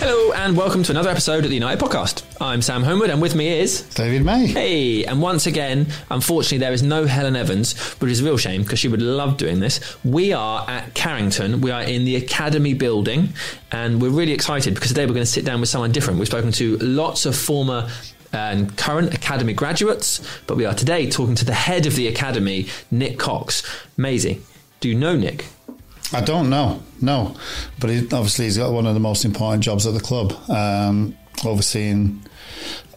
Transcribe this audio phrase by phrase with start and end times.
[0.00, 2.24] Hello and welcome to another episode of the United Podcast.
[2.40, 4.46] I'm Sam Homewood and with me is David May.
[4.46, 8.62] Hey, and once again, unfortunately, there is no Helen Evans, which is a real shame
[8.62, 10.02] because she would love doing this.
[10.02, 11.60] We are at Carrington.
[11.60, 13.34] We are in the Academy building,
[13.72, 16.18] and we're really excited because today we're going to sit down with someone different.
[16.18, 17.90] We've spoken to lots of former
[18.32, 22.68] and current Academy graduates, but we are today talking to the head of the Academy,
[22.90, 23.62] Nick Cox.
[23.98, 24.40] Maysie,
[24.80, 25.44] do you know Nick?
[26.12, 27.36] I don't know, no,
[27.78, 31.16] but he, obviously he's got one of the most important jobs at the club, um,
[31.44, 32.22] overseeing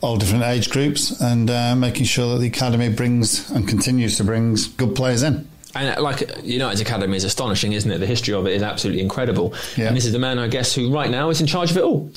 [0.02, 4.24] all different age groups and uh, making sure that the academy brings and continues to
[4.24, 5.48] bring good players in.
[5.76, 8.00] And uh, like United's academy is astonishing, isn't it?
[8.00, 9.54] The history of it is absolutely incredible.
[9.78, 9.88] Yeah.
[9.88, 11.84] And this is the man, I guess, who right now is in charge of it
[11.84, 12.12] all.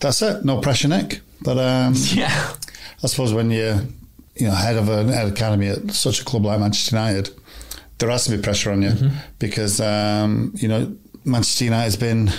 [0.00, 0.44] That's it.
[0.44, 1.20] No pressure, Nick.
[1.42, 2.54] But um, Yeah.
[3.02, 3.80] I suppose when you're
[4.36, 7.30] you know head of an head academy at such a club like Manchester United,
[8.00, 8.92] there has to be pressure on you
[9.38, 12.30] because um, you know Manchester United has been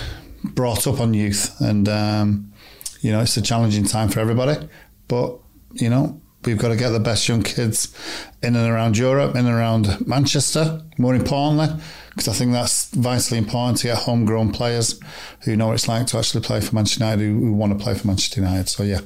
[0.44, 2.52] brought up on youth, and um,
[3.00, 4.68] you know it's a challenging time for everybody.
[5.08, 5.38] But
[5.72, 7.96] you know we've got to get the best young kids
[8.42, 10.82] in and around Europe, in and around Manchester.
[10.98, 11.80] More importantly.
[12.10, 15.00] Because I think that's vitally important to get homegrown players
[15.44, 17.82] who know what it's like to actually play for Manchester United, who, who want to
[17.82, 18.68] play for Manchester United.
[18.68, 19.00] So, yeah,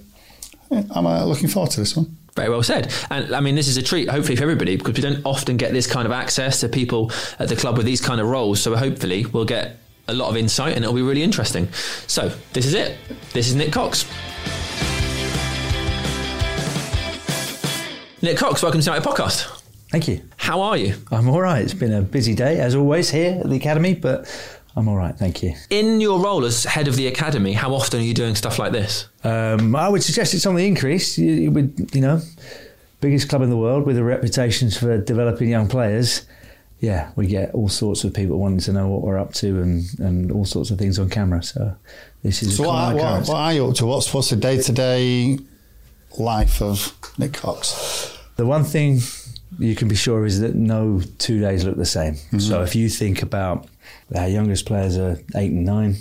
[0.73, 2.17] I'm uh, looking forward to this one.
[2.37, 2.93] Very well said.
[3.11, 5.73] And I mean, this is a treat, hopefully, for everybody, because we don't often get
[5.73, 8.61] this kind of access to people at the club with these kind of roles.
[8.61, 11.67] So hopefully, we'll get a lot of insight and it'll be really interesting.
[12.07, 12.99] So, this is it.
[13.33, 14.05] This is Nick Cox.
[18.21, 19.63] Nick Cox, welcome to our podcast.
[19.91, 20.21] Thank you.
[20.37, 20.95] How are you?
[21.11, 21.63] I'm all right.
[21.63, 24.27] It's been a busy day, as always, here at the Academy, but
[24.77, 25.17] I'm all right.
[25.17, 25.55] Thank you.
[25.71, 28.73] In your role as head of the academy, how often are you doing stuff like
[28.73, 29.09] this?
[29.25, 31.17] Um, I would suggest it's on the increase.
[31.17, 32.21] You, you would, you know,
[33.01, 36.27] biggest club in the world with a reputation for developing young players.
[36.81, 39.87] Yeah, we get all sorts of people wanting to know what we're up to and,
[39.99, 41.43] and all sorts of things on camera.
[41.43, 41.75] So
[42.23, 43.87] this is So a what, common what, what are you up to?
[43.87, 45.39] What's what's the day to day
[46.19, 48.15] life of Nick Cox?
[48.37, 48.99] The one thing
[49.59, 52.15] you can be sure is that no two days look the same.
[52.15, 52.39] Mm-hmm.
[52.39, 53.67] So if you think about
[54.15, 55.97] our youngest players are eight and nine,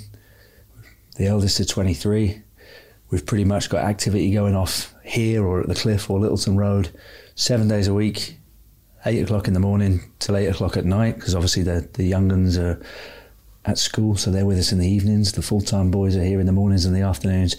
[1.17, 2.41] the eldest are 23,
[3.09, 6.89] we've pretty much got activity going off here or at the cliff or Littleton Road
[7.35, 8.37] seven days a week,
[9.05, 12.31] eight o'clock in the morning till eight o'clock at night, because obviously the, the young
[12.31, 12.81] uns are
[13.63, 15.31] at school, so they're with us in the evenings.
[15.31, 17.55] The full time boys are here in the mornings and the afternoons.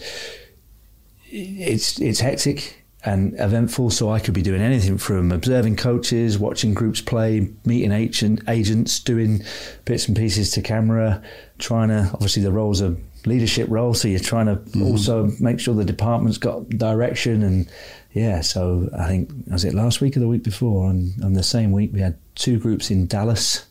[1.29, 6.75] It's it's hectic and eventful, so I could be doing anything from observing coaches, watching
[6.75, 9.43] groups play, meeting agent, agents, doing
[9.85, 11.23] bits and pieces to camera,
[11.59, 12.97] trying to obviously the roles are
[13.27, 14.83] leadership role, so you're trying to mm-hmm.
[14.83, 17.69] also make sure the department's got direction and
[18.13, 18.41] yeah.
[18.41, 21.73] So I think was it last week or the week before, and on the same
[21.73, 23.67] week we had two groups in Dallas,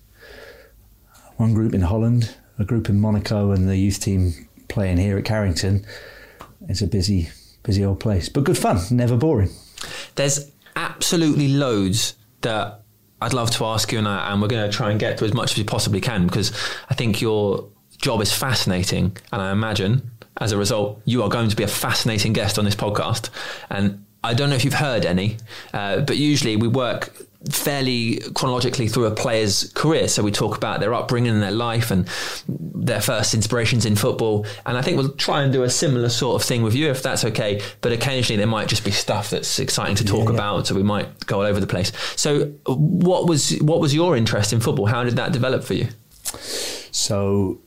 [1.37, 5.25] one group in Holland, a group in Monaco, and the youth team playing here at
[5.25, 5.85] Carrington.
[6.67, 7.29] It's a busy,
[7.65, 9.49] busy old place, but good fun, never boring.
[10.15, 12.81] There's absolutely loads that
[13.21, 15.25] I'd love to ask you, and, I, and we're going to try and get to
[15.25, 16.51] as much as we possibly can because
[16.89, 21.49] I think your job is fascinating, and I imagine as a result you are going
[21.49, 23.29] to be a fascinating guest on this podcast.
[23.69, 25.37] And I don't know if you've heard any,
[25.73, 27.15] uh, but usually we work
[27.49, 30.07] fairly chronologically through a player's career.
[30.07, 32.07] So we talk about their upbringing and their life and
[32.47, 34.45] their first inspirations in football.
[34.65, 37.03] And I think we'll try and do a similar sort of thing with you if
[37.03, 37.61] that's okay.
[37.81, 40.35] But occasionally there might just be stuff that's exciting to talk yeah.
[40.35, 40.67] about.
[40.67, 41.91] So we might go all over the place.
[42.15, 44.87] So what was what was your interest in football?
[44.87, 45.87] How did that develop for you?
[46.91, 47.59] So,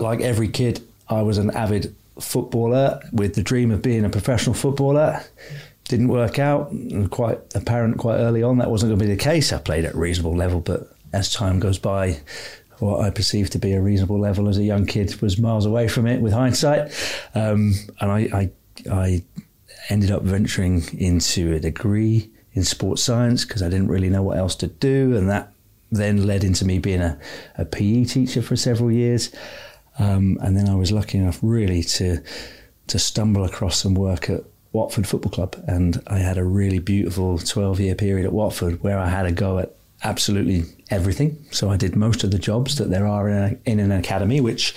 [0.00, 4.54] like every kid, I was an avid footballer with the dream of being a professional
[4.54, 5.22] footballer.
[5.84, 6.72] Didn't work out,
[7.10, 9.52] quite apparent quite early on that wasn't going to be the case.
[9.52, 12.20] I played at a reasonable level, but as time goes by,
[12.78, 15.88] what I perceived to be a reasonable level as a young kid was miles away
[15.88, 16.92] from it with hindsight.
[17.34, 18.50] Um, and I, I,
[18.90, 19.22] I
[19.88, 24.38] ended up venturing into a degree in sports science because I didn't really know what
[24.38, 25.52] else to do, and that
[25.90, 27.18] then led into me being a,
[27.56, 29.30] a PE teacher for several years.
[29.98, 32.22] Um, and then I was lucky enough really to
[32.86, 37.38] to stumble across some work at Watford Football Club, and I had a really beautiful
[37.38, 41.46] 12 year period at Watford where I had a go at absolutely everything.
[41.52, 44.40] So I did most of the jobs that there are in, a, in an academy,
[44.40, 44.74] which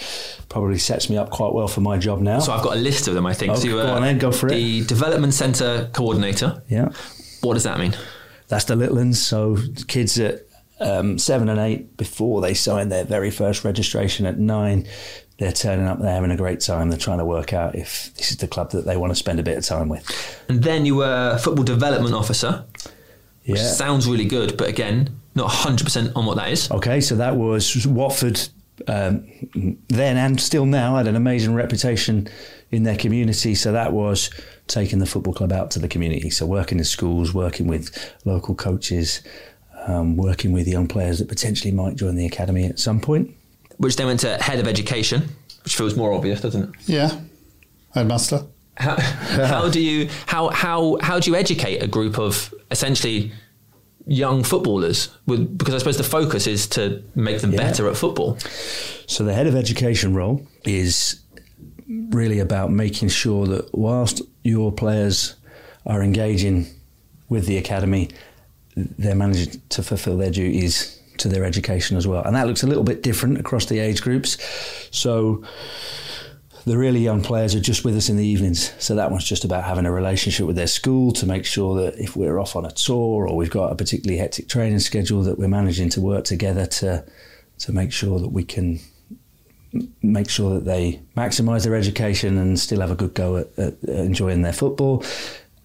[0.49, 2.39] probably sets me up quite well for my job now.
[2.39, 3.25] So I've got a list of them.
[3.25, 3.53] I think.
[3.53, 4.51] Oh, so go on then, go for it.
[4.51, 6.61] the development centre coordinator.
[6.69, 6.89] yeah.
[7.41, 7.95] What does that mean?
[8.47, 9.21] That's the little ones.
[9.21, 9.57] So
[9.87, 10.43] kids at
[10.79, 14.87] um, seven and eight, before they sign their very first registration at nine,
[15.37, 16.89] they're turning up there having a great time.
[16.89, 19.39] They're trying to work out if this is the club that they want to spend
[19.39, 20.43] a bit of time with.
[20.49, 22.65] And then you were a football development officer.
[23.43, 23.53] Yeah.
[23.53, 26.69] Which sounds really good, but again, not 100% on what that is.
[26.69, 28.41] Okay, so that was Watford
[28.87, 29.25] um,
[29.87, 32.27] then and still now had an amazing reputation
[32.71, 33.55] in their community.
[33.55, 34.29] So that was
[34.67, 36.29] taking the football club out to the community.
[36.29, 39.21] So working in schools, working with local coaches,
[39.87, 43.33] um, working with young players that potentially might join the academy at some point.
[43.77, 45.29] Which then went to head of education,
[45.63, 46.69] which feels more obvious, doesn't it?
[46.87, 47.19] Yeah,
[47.93, 48.43] headmaster.
[48.75, 53.31] How, how do you how how how do you educate a group of essentially
[54.05, 55.09] young footballers?
[55.25, 57.57] With, because I suppose the focus is to make them Yeah.
[57.57, 58.37] better at football.
[59.05, 61.19] So the head of education role is
[62.09, 65.35] really about making sure that whilst your players
[65.85, 66.67] are engaging
[67.29, 68.09] with the academy,
[68.75, 72.23] they're managing to fulfil their duties to their education as well.
[72.23, 74.37] And that looks a little bit different across the age groups.
[74.91, 75.43] So
[76.65, 78.73] the really young players are just with us in the evenings.
[78.77, 81.97] So that one's just about having a relationship with their school to make sure that
[81.97, 85.39] if we're off on a tour or we've got a particularly hectic training schedule, that
[85.39, 87.05] we're managing to work together to
[87.59, 88.79] to make sure that we can
[90.01, 93.83] make sure that they maximise their education and still have a good go at, at
[93.83, 95.03] enjoying their football.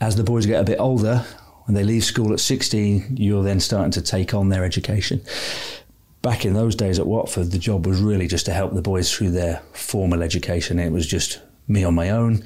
[0.01, 1.25] As the boys get a bit older,
[1.73, 5.23] when they leave school at 16, you're then starting to take on their education.
[6.21, 9.11] Back in those days at Watford, the job was really just to help the boys
[9.11, 10.79] through their formal education.
[10.79, 12.45] It was just me on my own.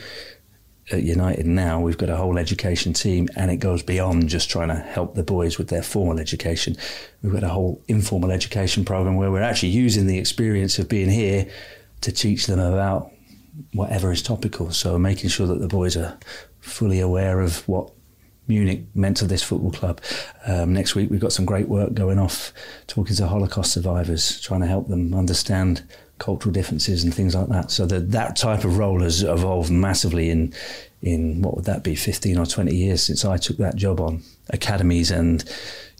[0.92, 4.68] At United now, we've got a whole education team, and it goes beyond just trying
[4.68, 6.76] to help the boys with their formal education.
[7.20, 11.10] We've got a whole informal education program where we're actually using the experience of being
[11.10, 11.50] here
[12.02, 13.10] to teach them about
[13.72, 14.70] whatever is topical.
[14.70, 16.16] So making sure that the boys are
[16.60, 17.90] fully aware of what
[18.48, 20.00] Munich meant to this football club.
[20.46, 22.52] Um, next week we've got some great work going off,
[22.86, 25.82] talking to Holocaust survivors, trying to help them understand
[26.18, 27.70] cultural differences and things like that.
[27.70, 30.52] So that that type of role has evolved massively in
[31.02, 34.22] in what would that be, fifteen or twenty years since I took that job on.
[34.50, 35.44] Academies and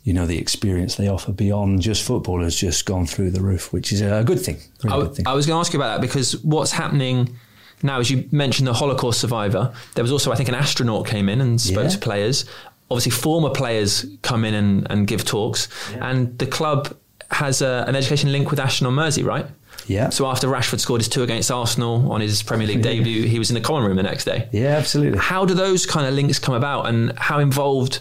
[0.05, 3.73] you know the experience they offer beyond just football has just gone through the roof,
[3.73, 4.59] which is a good thing.
[4.85, 5.27] I, good thing.
[5.27, 7.37] I was going to ask you about that because what's happening
[7.83, 9.73] now, as you mentioned, the Holocaust survivor.
[9.95, 11.89] There was also, I think, an astronaut came in and spoke Yeah.
[11.91, 12.45] to players.
[12.91, 15.69] Obviously, former players come in and, and give talks,
[16.01, 16.97] and the club
[17.33, 19.47] has a, an education link with Ashton on Mersey, right?
[19.89, 20.11] Yeah.
[20.11, 23.51] So after Rashford scored his two against Arsenal on his Premier League debut, he was
[23.51, 24.49] in the common room the next day.
[24.53, 25.19] yeah, absolutely.
[25.19, 28.01] How do those kind of links come about, and how involved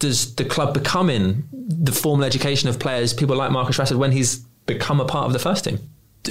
[0.00, 4.12] does the club become in the formal education of players, people like Marcus Rashford, when
[4.12, 5.78] he's become a part of the first team?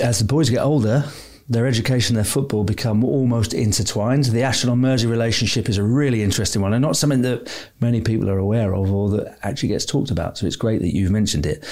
[0.01, 1.05] as the boys get older,
[1.49, 4.25] their education, their football become almost intertwined.
[4.25, 8.29] The Ashton Mersey relationship is a really interesting one and not something that many people
[8.29, 10.37] are aware of or that actually gets talked about.
[10.37, 11.63] So it's great that you've mentioned it.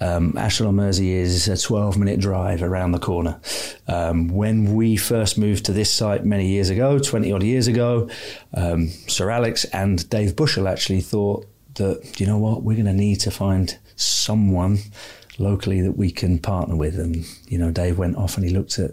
[0.00, 3.40] Um, Ashton Mersey is a 12 minute drive around the corner.
[3.88, 8.10] Um, when we first moved to this site many years ago, 20 odd years ago,
[8.52, 12.92] um, Sir Alex and Dave Bushell actually thought that, you know what, we're going to
[12.92, 14.78] need to find someone
[15.38, 16.98] locally that we can partner with.
[16.98, 18.92] And, you know, Dave went off and he looked at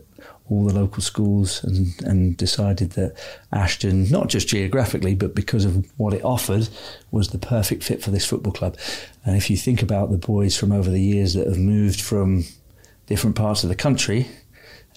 [0.51, 3.15] all the local schools and, and decided that
[3.53, 6.67] Ashton, not just geographically, but because of what it offered,
[7.09, 8.77] was the perfect fit for this football club.
[9.25, 12.43] And if you think about the boys from over the years that have moved from
[13.07, 14.27] different parts of the country,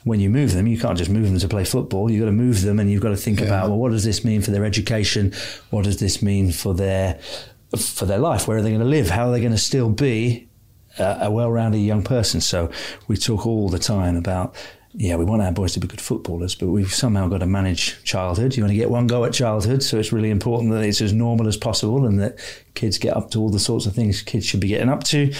[0.02, 2.10] when you move them, you can't just move them to play football.
[2.10, 3.46] You've got to move them, and you've got to think Yeah.
[3.46, 5.32] about well, what does this mean for their education?
[5.70, 7.18] What does this mean for their
[7.78, 8.46] for their life?
[8.48, 9.08] Where are they going to live?
[9.08, 10.48] How are they going to still be
[10.98, 12.40] a, a well-rounded young person?
[12.40, 12.70] So
[13.08, 14.54] we talk all the time about.
[14.96, 18.02] Yeah, we want our boys to be good footballers, but we've somehow got to manage
[18.04, 18.56] childhood.
[18.56, 21.12] You want to get one go at childhood, so it's really important that it's as
[21.12, 22.38] normal as possible and that
[22.74, 25.34] kids get up to all the sorts of things kids should be getting up to.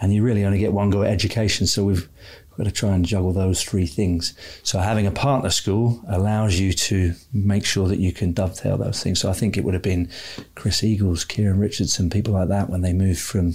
[0.00, 2.08] And you really only get one go at education, so we've
[2.56, 4.32] We've got to try and juggle those three things.
[4.62, 9.02] So having a partner school allows you to make sure that you can dovetail those
[9.02, 9.18] things.
[9.18, 10.08] So I think it would have been
[10.54, 13.54] Chris Eagles, Kieran Richardson, people like that when they moved from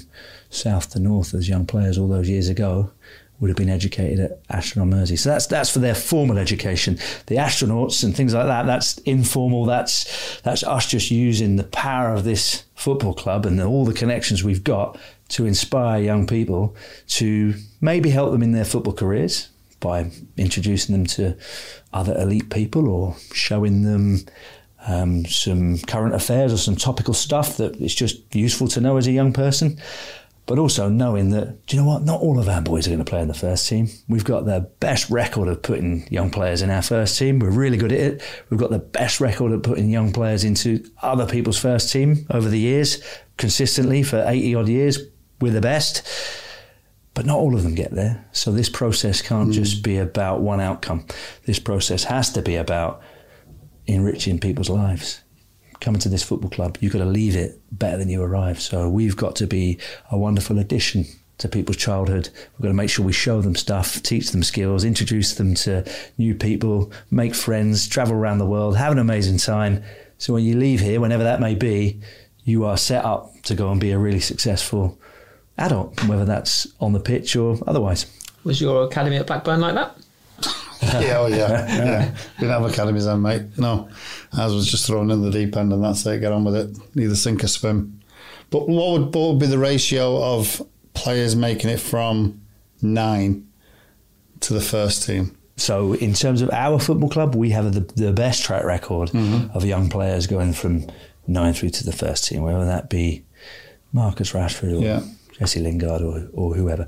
[0.50, 2.92] south to north as young players all those years ago
[3.40, 5.16] would have been educated at Ashton on Mersey.
[5.16, 6.98] So that's that's for their formal education.
[7.28, 9.66] The astronauts and things like that, that's informal.
[9.66, 14.44] That's that's us just using the power of this football club and all the connections
[14.44, 14.98] we've got
[15.30, 16.76] to inspire young people
[17.08, 21.38] to maybe help them in their football careers by introducing them to
[21.94, 24.20] other elite people or showing them
[24.88, 29.08] um, some current affairs or some topical stuff that is just useful to know as
[29.08, 29.80] a young person.
[30.50, 32.02] But also knowing that, do you know what?
[32.02, 33.88] Not all of our boys are going to play in the first team.
[34.08, 37.38] We've got the best record of putting young players in our first team.
[37.38, 38.24] We're really good at it.
[38.50, 42.50] We've got the best record of putting young players into other people's first team over
[42.50, 43.00] the years,
[43.38, 44.98] consistently for 80 odd years.
[45.40, 46.02] We're the best.
[47.14, 48.26] But not all of them get there.
[48.32, 49.84] So this process can't just mm.
[49.84, 51.06] be about one outcome.
[51.46, 53.04] This process has to be about
[53.86, 55.22] enriching people's lives.
[55.82, 58.62] Coming to this football club, you've got to leave it better than you arrived.
[58.62, 59.78] So we've got to be
[60.12, 61.06] a wonderful addition
[61.38, 62.30] to people's childhood.
[62.58, 65.90] We've got to make sure we show them stuff, teach them skills, introduce them to
[66.18, 69.82] new people, make friends, travel around the world, have an amazing time.
[70.18, 72.02] So when you leave here, whenever that may be,
[72.44, 75.00] you are set up to go and be a really successful
[75.58, 78.06] adult, whether that's on the pitch or otherwise.
[78.44, 79.98] Was your academy at Blackburn like that?
[80.82, 82.12] Yeah, oh yeah, yeah.
[82.38, 83.58] We didn't have academies then, mate.
[83.58, 83.90] No,
[84.34, 86.20] I was just thrown in the deep end, and that's it.
[86.20, 86.78] Get on with it.
[86.96, 88.02] Either sink or swim.
[88.50, 90.62] But what would, what would be the ratio of
[90.94, 92.42] players making it from
[92.82, 93.48] nine
[94.42, 95.38] to the first team?
[95.58, 99.56] So, in terms of our football club, we have the, the best track record mm-hmm.
[99.56, 100.88] of young players going from
[101.28, 103.26] nine through to the first team, whether that be
[103.92, 105.02] Marcus Rashford or yeah.
[105.38, 106.88] Jesse Lingard or, or whoever.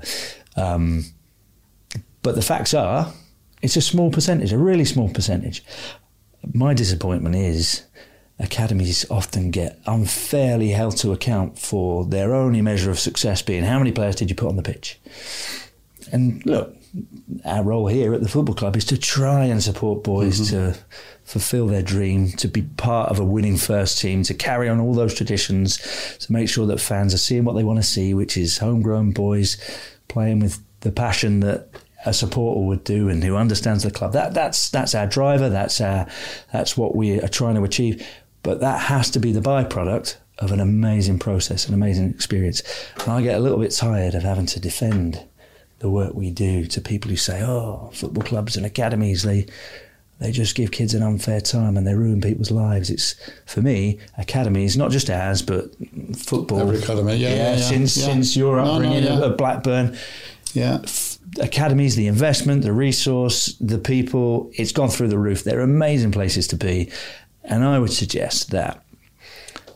[0.56, 1.04] Um,
[2.22, 3.12] but the facts are,
[3.62, 5.64] it's a small percentage, a really small percentage.
[6.52, 7.84] My disappointment is
[8.38, 13.78] academies often get unfairly held to account for their only measure of success being how
[13.78, 14.98] many players did you put on the pitch.
[16.10, 16.76] And look,
[17.44, 20.72] our role here at the football club is to try and support boys mm-hmm.
[20.72, 20.78] to
[21.24, 24.92] fulfill their dream, to be part of a winning first team, to carry on all
[24.92, 25.78] those traditions,
[26.18, 29.12] to make sure that fans are seeing what they want to see, which is homegrown
[29.12, 29.56] boys
[30.08, 31.68] playing with the passion that
[32.04, 34.12] a supporter would do and who understands the club.
[34.12, 35.48] That that's that's our driver.
[35.48, 36.06] That's our
[36.52, 38.06] that's what we are trying to achieve.
[38.42, 42.62] But that has to be the byproduct of an amazing process, an amazing experience.
[43.00, 45.24] And I get a little bit tired of having to defend
[45.78, 49.46] the work we do to people who say, "Oh, football clubs and academies they."
[50.20, 52.90] They just give kids an unfair time and they ruin people's lives.
[52.90, 55.74] It's for me, academies, not just ours, but
[56.16, 56.60] football.
[56.60, 58.04] Every academy, yeah, yeah, yeah, yeah since yeah.
[58.04, 59.98] since your upbringing no, no, at Blackburn,
[60.52, 60.78] yeah,
[61.40, 65.44] academies, the investment, the resource, the people, it's gone through the roof.
[65.44, 66.90] They're amazing places to be.
[67.44, 68.84] And I would suggest that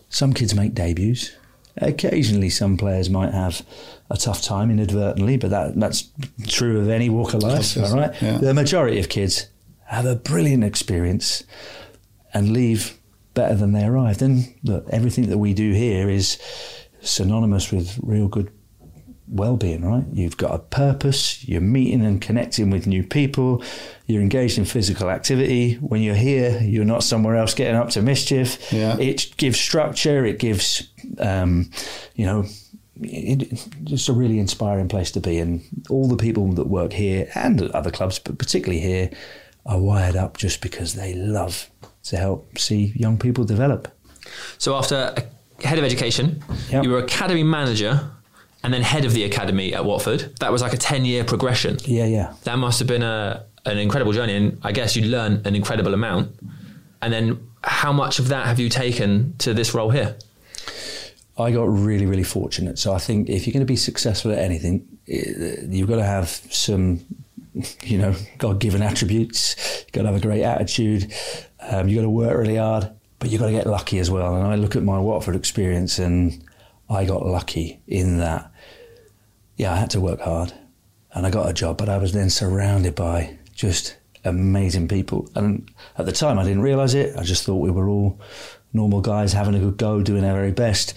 [0.09, 1.33] some kids make debuts.
[1.79, 3.65] Occasionally, some players might have
[4.11, 6.09] a tough time inadvertently, but that, that's
[6.47, 7.77] true of any walk of life.
[7.77, 8.23] All right.
[8.23, 8.39] Yeah.
[8.39, 9.49] The majority of kids
[9.87, 11.45] have a brilliant experience
[12.33, 12.99] and leave
[13.35, 14.23] better than they arrived.
[14.23, 16.39] And look, everything that we do here is
[17.03, 18.51] synonymous with real good
[19.29, 20.05] well-being right?
[20.13, 23.63] You've got a purpose you're meeting and connecting with new people
[24.07, 25.75] you're engaged in physical activity.
[25.75, 28.73] When you're here you're not somewhere else getting up to mischief.
[28.73, 28.99] Yeah.
[28.99, 31.71] it gives structure it gives um,
[32.15, 32.45] you know
[33.03, 35.39] it, just a really inspiring place to be.
[35.39, 39.11] And all the people that work here and at other clubs but particularly here
[39.65, 41.69] are wired up just because they love
[42.05, 43.89] to help see young people develop.
[44.59, 45.15] So after
[45.63, 46.85] head of education yep.
[46.85, 48.11] you were academy manager
[48.67, 50.37] and then head of the academy at Watford.
[50.41, 51.79] That was like a 10 year progression.
[51.85, 52.35] Yeah, yeah.
[52.43, 54.35] That must have been a, an incredible journey.
[54.35, 56.37] And I guess you learn an incredible amount.
[57.01, 60.17] And then how much of that have you taken to this role here?
[61.39, 62.77] I got really, really fortunate.
[62.81, 66.29] So I think if you're going to be successful at anything, you've got to have
[66.29, 67.03] some,
[67.85, 69.55] you know, God given attributes.
[69.85, 71.15] You've got to have a great attitude.
[71.61, 74.35] Um, you've got to work really hard, but you've got to get lucky as well.
[74.35, 76.43] And I look at my Watford experience and
[76.89, 78.53] I got lucky in that
[79.57, 80.53] yeah, I had to work hard
[81.13, 85.29] and I got a job, but I was then surrounded by just amazing people.
[85.35, 87.17] And at the time, I didn't realize it.
[87.17, 88.21] I just thought we were all
[88.73, 90.95] normal guys having a good go, doing our very best.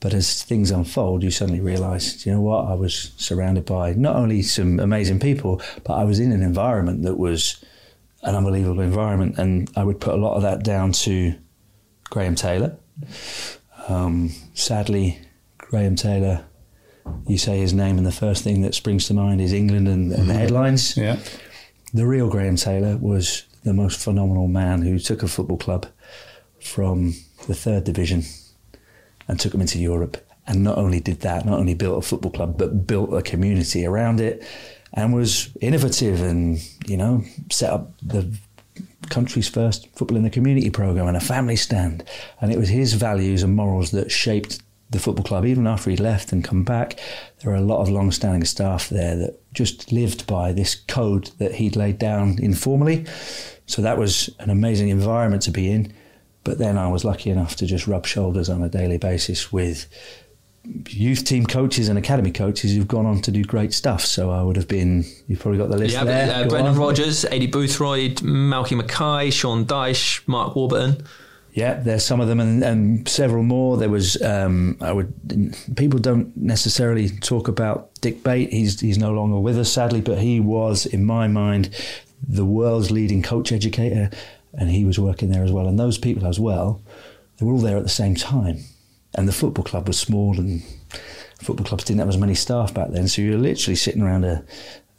[0.00, 2.66] But as things unfold, you suddenly realize, you know what?
[2.66, 7.02] I was surrounded by not only some amazing people, but I was in an environment
[7.02, 7.62] that was
[8.22, 9.38] an unbelievable environment.
[9.38, 11.34] And I would put a lot of that down to
[12.04, 12.78] Graham Taylor.
[13.88, 15.18] Um, sadly,
[15.68, 16.44] Graham Taylor
[17.26, 20.12] you say his name, and the first thing that springs to mind is England and,
[20.12, 20.40] and the mm-hmm.
[20.40, 20.96] headlines.
[20.96, 21.18] Yeah.
[21.94, 25.86] The real Graham Taylor was the most phenomenal man who took a football club
[26.60, 27.14] from
[27.46, 28.24] the third division
[29.26, 30.16] and took them into Europe.
[30.46, 33.84] And not only did that, not only built a football club, but built a community
[33.84, 34.46] around it
[34.94, 38.34] and was innovative and, you know, set up the
[39.10, 42.02] country's first football in the community program and a family stand.
[42.40, 45.96] And it was his values and morals that shaped the football club, even after he
[45.96, 46.98] left and come back,
[47.40, 51.56] there were a lot of long-standing staff there that just lived by this code that
[51.56, 53.04] he'd laid down informally.
[53.66, 55.92] So that was an amazing environment to be in.
[56.44, 59.86] But then I was lucky enough to just rub shoulders on a daily basis with
[60.88, 64.02] youth team coaches and academy coaches who've gone on to do great stuff.
[64.02, 66.44] So I would have been, you've probably got the list yeah, there.
[66.44, 71.06] Uh, Brendan Rodgers, Aidy Boothroyd, Malky Mackay, Sean Dyche, Mark Warburton.
[71.58, 73.76] Yeah, there's some of them and, and several more.
[73.76, 75.12] There was um, I would
[75.76, 78.52] people don't necessarily talk about Dick Bate.
[78.52, 81.70] He's he's no longer with us sadly, but he was in my mind
[82.22, 84.08] the world's leading coach educator,
[84.54, 85.66] and he was working there as well.
[85.66, 86.80] And those people as well,
[87.36, 88.58] they were all there at the same time.
[89.16, 90.62] and the football club was small, and
[91.40, 93.08] football clubs didn't have as many staff back then.
[93.08, 94.44] So you were literally sitting around a,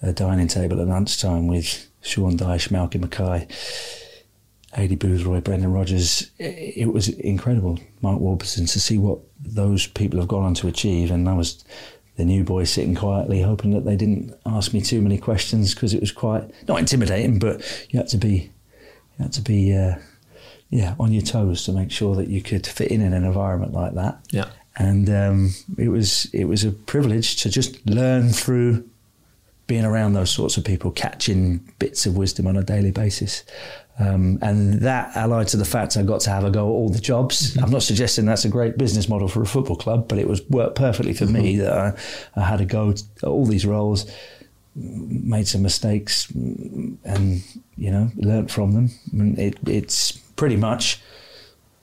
[0.01, 3.47] a dining table at lunchtime with Sean Dyche, Malky Mackay,
[4.75, 6.29] Aidy Boothroyd, Brendan Rodgers.
[6.37, 10.67] It, it was incredible, Mark Warburton, to see what those people have gone on to
[10.67, 11.11] achieve.
[11.11, 11.63] And I was
[12.17, 15.93] the new boy sitting quietly, hoping that they didn't ask me too many questions because
[15.93, 18.51] it was quite not intimidating, but you had to be
[19.17, 19.95] you had to be uh,
[20.69, 23.73] yeah on your toes to make sure that you could fit in in an environment
[23.73, 24.19] like that.
[24.31, 24.49] Yeah.
[24.75, 28.87] And um, it was it was a privilege to just learn through
[29.65, 33.43] being around those sorts of people, catching bits of wisdom on a daily basis.
[33.99, 36.89] Um, and that allied to the fact I got to have a go at all
[36.89, 37.51] the jobs.
[37.51, 37.65] Mm-hmm.
[37.65, 40.41] I'm not suggesting that's a great business model for a football club, but it was
[40.49, 41.33] worked perfectly for mm-hmm.
[41.33, 41.93] me that I,
[42.35, 44.09] I, had a go at all these roles,
[44.75, 47.43] made some mistakes, and
[47.75, 48.89] you know learnt from them.
[49.37, 51.01] It, it's pretty much.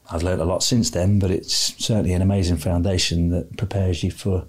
[0.09, 4.13] I've learnt a lot since then, but it's certainly an amazing foundation that prepares you
[4.13, 4.47] for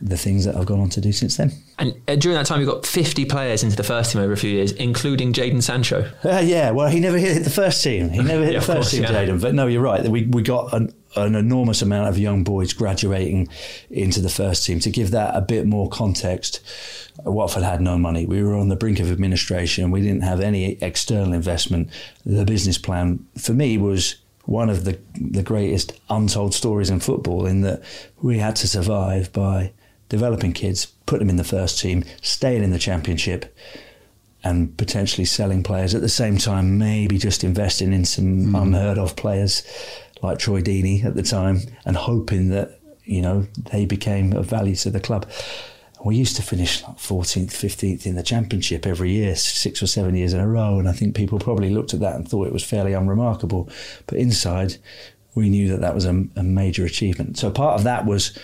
[0.00, 1.52] the things that I've gone on to do since then.
[1.78, 4.36] And uh, during that time, you got 50 players into the first team over a
[4.36, 6.10] few years, including Jadon Sancho.
[6.24, 8.10] Uh, yeah, well, he never hit the first team.
[8.10, 9.26] He never hit yeah, the first course, team, yeah.
[9.26, 9.40] Jadon.
[9.40, 10.06] But no, you're right.
[10.06, 13.48] We, we got an, an enormous amount of young boys graduating
[13.90, 14.80] into the first team.
[14.80, 16.60] To give that a bit more context,
[17.24, 18.26] Watford had no money.
[18.26, 19.90] We were on the brink of administration.
[19.90, 21.90] We didn't have any external investment.
[22.24, 24.16] The business plan for me was
[24.46, 27.82] one of the the greatest untold stories in football in that
[28.22, 29.72] we had to survive by
[30.08, 33.54] developing kids, put them in the first team, staying in the championship,
[34.44, 38.62] and potentially selling players at the same time, maybe just investing in some mm.
[38.62, 39.62] unheard of players
[40.22, 44.76] like Troy Deeney at the time, and hoping that you know they became of value
[44.76, 45.28] to the club.
[46.04, 50.14] We used to finish like 14th, 15th in the championship every year, six or seven
[50.14, 52.52] years in a row, and I think people probably looked at that and thought it
[52.52, 53.68] was fairly unremarkable.
[54.06, 54.76] But inside,
[55.34, 57.38] we knew that that was a, a major achievement.
[57.38, 58.38] So part of that was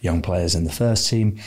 [0.00, 1.38] young players in the first team.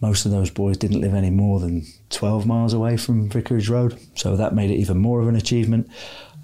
[0.00, 3.98] Most of those boys didn't live any more than 12 miles away from Vicarage Road,
[4.14, 5.88] so that made it even more of an achievement.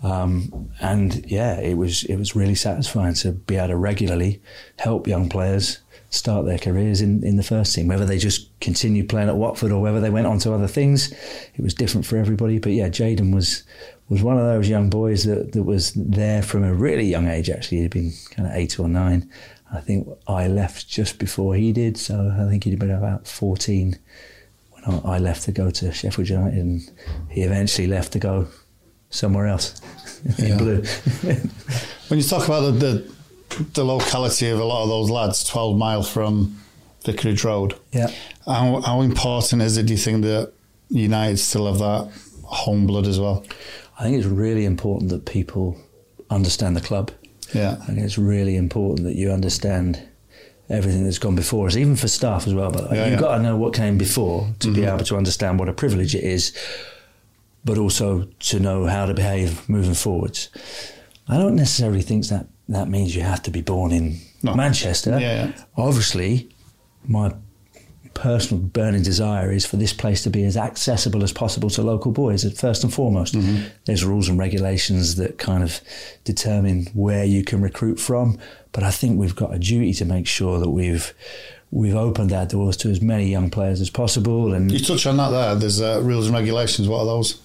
[0.03, 4.43] Um, and yeah, it was it was really satisfying to be able to regularly
[4.79, 5.79] help young players
[6.13, 9.73] start their careers in, in the first team, whether they just continued playing at Watford
[9.73, 11.11] or whether they went on to other things.
[11.55, 12.59] It was different for everybody.
[12.59, 13.63] But yeah, Jadon was
[14.09, 17.49] was one of those young boys that, that was there from a really young age.
[17.49, 19.31] Actually, he'd been kind of eight or nine,
[19.73, 23.99] I think I left just before he did, so I think he'd been about 14
[24.73, 26.91] when I left to go to Sheffield United, and
[27.31, 28.49] he eventually left to go
[29.09, 29.81] somewhere else
[30.39, 30.83] in blue.
[32.09, 32.73] when you talk about the,
[33.51, 36.59] the, the locality of a lot of those lads, 12 miles from
[37.05, 38.11] Vicarage Road, yeah,
[38.45, 39.87] how, how important is it?
[39.87, 40.53] Do you think that
[40.91, 42.13] United still have that
[42.45, 43.45] home blood as well?
[43.99, 45.79] I think it's really important that people
[46.29, 47.11] understand the club
[47.53, 47.77] yeah.
[47.81, 50.03] I think it's really important that you understand
[50.69, 52.71] everything that's gone before us, even for staff as well.
[52.71, 53.21] But yeah, you've yeah.
[53.21, 54.81] got to know what came before to mm-hmm.
[54.81, 56.57] be able to understand what a privilege it is,
[57.65, 60.49] but also to know how to behave moving forwards.
[61.29, 64.55] I don't necessarily think that that means you have to be born in no.
[64.55, 65.19] Manchester.
[65.19, 66.49] Yeah, Obviously,
[67.07, 67.35] my
[68.15, 72.13] personal burning desire is for this place to be as accessible as possible to local
[72.13, 73.35] boys, first and foremost.
[73.35, 73.69] Mm-hmm.
[73.85, 75.81] There's rules and regulations that kind of
[76.25, 78.39] determine where you can recruit from,
[78.73, 81.13] but I think we've got a duty to make sure that we've
[81.71, 84.53] we've opened our doors to as many young players as possible.
[84.53, 85.55] And you touch on that there.
[85.55, 86.89] There's uh, rules and regulations.
[86.89, 87.41] What are those?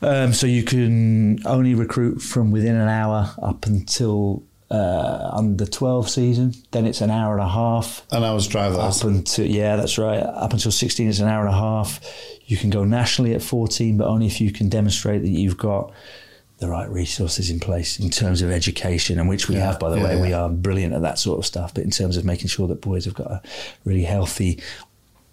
[0.00, 4.42] Um, so you can only recruit from within an hour up until
[4.72, 6.54] uh, under 12 season.
[6.70, 8.06] Then it's an hour and a half.
[8.10, 8.74] An hour's drive.
[8.74, 10.18] Up until yeah, that's right.
[10.18, 12.00] Up until 16, it's an hour and a half.
[12.46, 15.92] You can go nationally at 14, but only if you can demonstrate that you've got
[16.58, 19.90] the right resources in place in terms of education, and which we yeah, have, by
[19.90, 20.16] the yeah, way.
[20.16, 20.22] Yeah.
[20.22, 21.74] We are brilliant at that sort of stuff.
[21.74, 23.42] But in terms of making sure that boys have got a
[23.84, 24.62] really healthy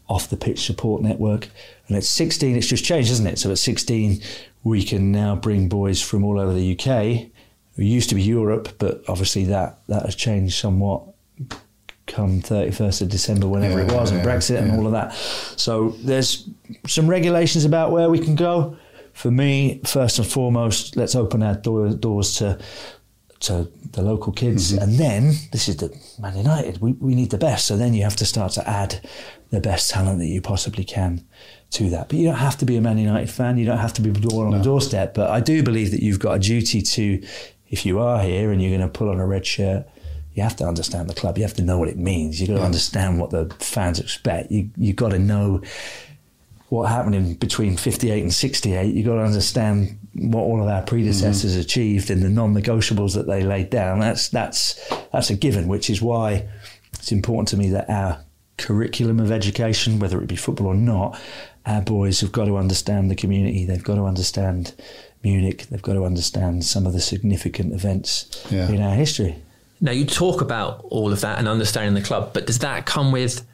[0.10, 1.47] off the pitch support network.
[1.88, 3.39] And at 16, it's just changed, isn't it?
[3.39, 4.21] So at 16,
[4.63, 7.30] we can now bring boys from all over the UK
[7.79, 11.03] it used to be Europe, but obviously that that has changed somewhat
[12.09, 14.63] come 31st of December, whenever yeah, it was, and Brexit yeah.
[14.63, 15.13] and all of that.
[15.13, 16.49] So there's
[16.87, 18.77] some regulations about where we can go.
[19.13, 22.59] For me, first and foremost, let's open our door, doors to
[23.41, 24.83] to the local kids, mm-hmm.
[24.83, 25.89] and then this is the
[26.19, 26.81] Man United.
[26.81, 27.67] We we need the best.
[27.67, 29.07] So then you have to start to add
[29.49, 31.25] the best talent that you possibly can
[31.71, 32.09] to that.
[32.09, 33.57] But you don't have to be a Man United fan.
[33.57, 34.57] You don't have to be door on no.
[34.57, 35.13] the doorstep.
[35.13, 37.21] But I do believe that you've got a duty to
[37.69, 39.86] if you are here and you're going to pull on a red shirt,
[40.34, 41.38] you have to understand the club.
[41.38, 42.39] You have to know what it means.
[42.39, 44.51] You've got to understand what the fans expect.
[44.51, 45.62] You you got to know
[46.69, 48.93] what happened in between 58 and 68.
[48.93, 51.62] You've got to understand what all of our predecessors Mm-hmm.
[51.62, 53.99] achieved and the non-negotiables that they laid down.
[53.99, 54.79] That's that's
[55.12, 56.47] that's a given, which is why
[56.93, 58.23] it's important to me that our
[58.58, 61.19] curriculum of education, whether it be football or not,
[61.65, 63.65] our boys have got to understand the community.
[63.65, 64.73] They've got to understand
[65.23, 65.67] Munich.
[65.69, 68.69] They've got to understand some of the significant events Yeah.
[68.69, 69.36] in our history.
[69.82, 73.12] Now you talk about all of that and understanding the club, but does that come
[73.12, 73.45] with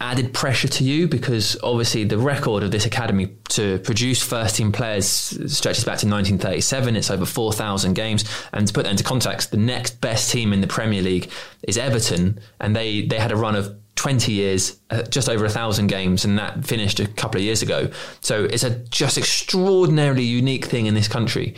[0.00, 1.06] added pressure to you?
[1.06, 6.06] Because obviously the record of this academy to produce first team players stretches back to
[6.08, 6.96] 1937.
[6.96, 10.60] It's over 4,000 games, and to put that into context, the next best team in
[10.62, 11.30] the Premier League
[11.62, 15.50] is Everton, and they they had a run of 20 years, uh, just over a
[15.50, 17.90] thousand games, and that finished a couple of years ago.
[18.20, 21.54] So it's a just extraordinarily unique thing in this country,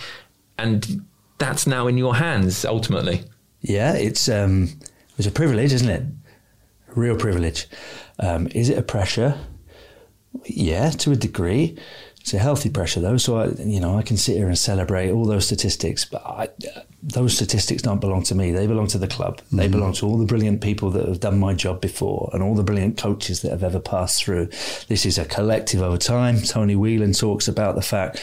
[0.59, 1.05] and
[1.39, 3.25] that's now in your hands ultimately.
[3.61, 4.69] Yeah, it's um,
[5.19, 6.03] it's a privilege, isn't it?
[6.95, 7.67] Real privilege.
[8.19, 9.39] Um, is it a pressure?
[10.45, 11.77] Yeah, to a degree.
[12.27, 13.19] It's a healthy pressure, though.
[13.19, 16.49] So I, you know, I can sit here and celebrate all those statistics, but I,
[17.01, 18.51] those statistics don't belong to me.
[18.51, 19.41] They belong to the club.
[19.53, 19.71] They mm-hmm.
[19.71, 22.65] belong to all the brilliant people that have done my job before, and all the
[22.65, 24.47] brilliant coaches that have ever passed through.
[24.89, 26.41] This is a collective over time.
[26.41, 28.21] Tony Whelan talks about the fact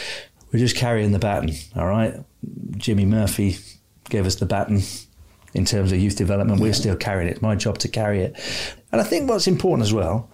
[0.52, 1.52] we're just carrying the baton.
[1.78, 2.14] All right,
[2.76, 3.56] Jimmy Murphy
[4.10, 4.82] gave us the baton
[5.54, 6.60] in terms of youth development.
[6.60, 7.36] We're still carrying it.
[7.36, 8.38] It's my job to carry it.
[8.92, 10.30] And I think what's important as well,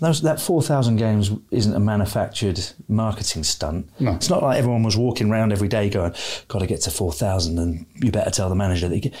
[0.00, 3.88] those, that 4,000 games isn't a manufactured marketing stunt.
[3.98, 4.14] No.
[4.14, 6.14] It's not like everyone was walking around every day going,
[6.48, 9.14] got to get to 4,000 and you better tell the manager that you get.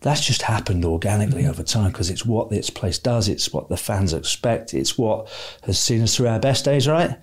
[0.00, 3.28] That's just happened organically over time because it's what this place does.
[3.28, 4.72] It's what the fans expect.
[4.72, 5.28] It's what
[5.64, 7.18] has seen us through our best days, right?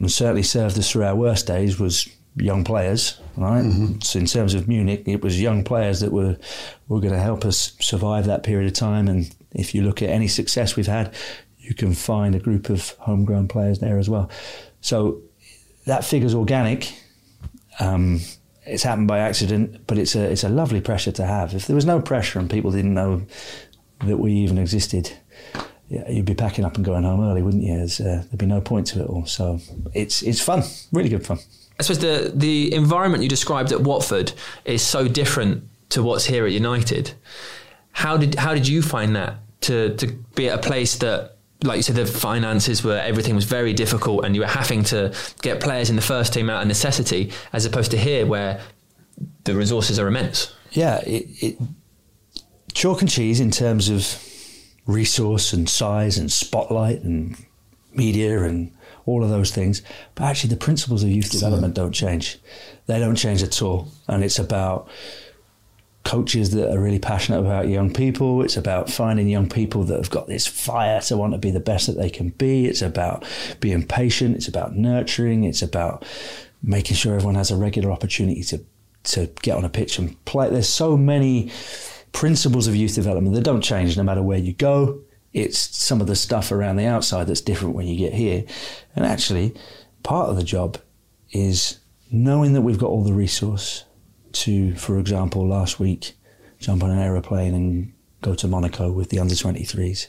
[0.00, 3.64] And certainly served us through our worst days was young players, right?
[3.64, 4.00] Mm-hmm.
[4.00, 6.36] So in terms of Munich, it was young players that were
[6.88, 9.08] were going to help us survive that period of time.
[9.08, 11.14] And if you look at any success we've had,
[11.64, 14.30] you can find a group of homegrown players there as well.
[14.80, 15.22] So
[15.86, 16.92] that figure's organic.
[17.80, 18.20] Um,
[18.66, 21.54] it's happened by accident, but it's a it's a lovely pressure to have.
[21.54, 23.22] If there was no pressure and people didn't know
[24.06, 25.12] that we even existed,
[25.88, 27.74] yeah, you'd be packing up and going home early, wouldn't you?
[27.74, 29.26] Uh, there'd be no point to it all.
[29.26, 29.60] So
[29.92, 31.38] it's it's fun, really good fun.
[31.78, 34.32] I suppose the the environment you described at Watford
[34.64, 37.14] is so different to what's here at United.
[37.92, 41.33] How did how did you find that to to be at a place that
[41.64, 45.14] like you said the finances were everything was very difficult and you were having to
[45.42, 48.60] get players in the first team out of necessity as opposed to here where
[49.44, 50.54] the resources are immense.
[50.72, 51.58] Yeah, it, it
[52.72, 54.22] chalk and cheese in terms of
[54.86, 57.36] resource and size and spotlight and
[57.92, 58.72] media and
[59.06, 59.82] all of those things.
[60.14, 62.38] But actually, the principles of youth uh, development don't change.
[62.86, 63.88] They don't change at all.
[64.08, 64.88] And it's about
[66.04, 68.42] coaches that are really passionate about young people.
[68.42, 71.60] It's about finding young people that have got this fire to want to be the
[71.60, 72.66] best that they can be.
[72.66, 73.24] It's about
[73.60, 74.36] being patient.
[74.36, 75.44] It's about nurturing.
[75.44, 76.04] It's about
[76.62, 78.64] making sure everyone has a regular opportunity to
[79.04, 80.48] to get on a pitch and play.
[80.48, 81.50] There's so many
[82.12, 85.00] principles of youth development that don't change no matter where you go.
[85.34, 88.44] It's some of the stuff around the outside that's different when you get here.
[88.96, 89.54] And actually,
[90.02, 90.78] part of the job
[91.32, 93.84] is knowing that we've got all the resource
[94.34, 96.14] to, for example, last week,
[96.58, 97.92] jump on an aeroplane and
[98.22, 100.08] go to Monaco with the under 23s.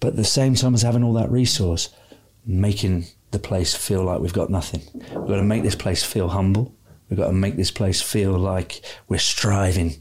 [0.00, 1.90] But at the same time as having all that resource,
[2.44, 4.82] making the place feel like we've got nothing.
[4.94, 6.74] We've got to make this place feel humble.
[7.08, 9.96] We've got to make this place feel like we're striving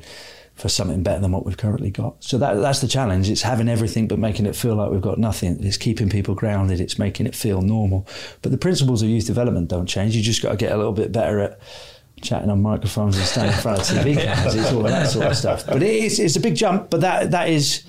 [0.56, 2.24] for something better than what we've currently got.
[2.24, 3.30] So that, that's the challenge.
[3.30, 5.64] It's having everything but making it feel like we've got nothing.
[5.64, 6.80] It's keeping people grounded.
[6.80, 8.08] It's making it feel normal.
[8.42, 10.16] But the principles of youth development don't change.
[10.16, 11.60] You just got to get a little bit better at
[12.22, 14.56] chatting on microphones and standing in front of TV cameras.
[14.56, 15.66] It's all that sort of stuff.
[15.66, 16.90] But it is, it's a big jump.
[16.90, 17.84] But that that is,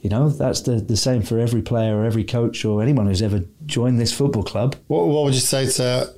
[0.00, 3.22] you know, that's the, the same for every player or every coach or anyone who's
[3.22, 4.76] ever joined this football club.
[4.88, 6.12] What, what would you say to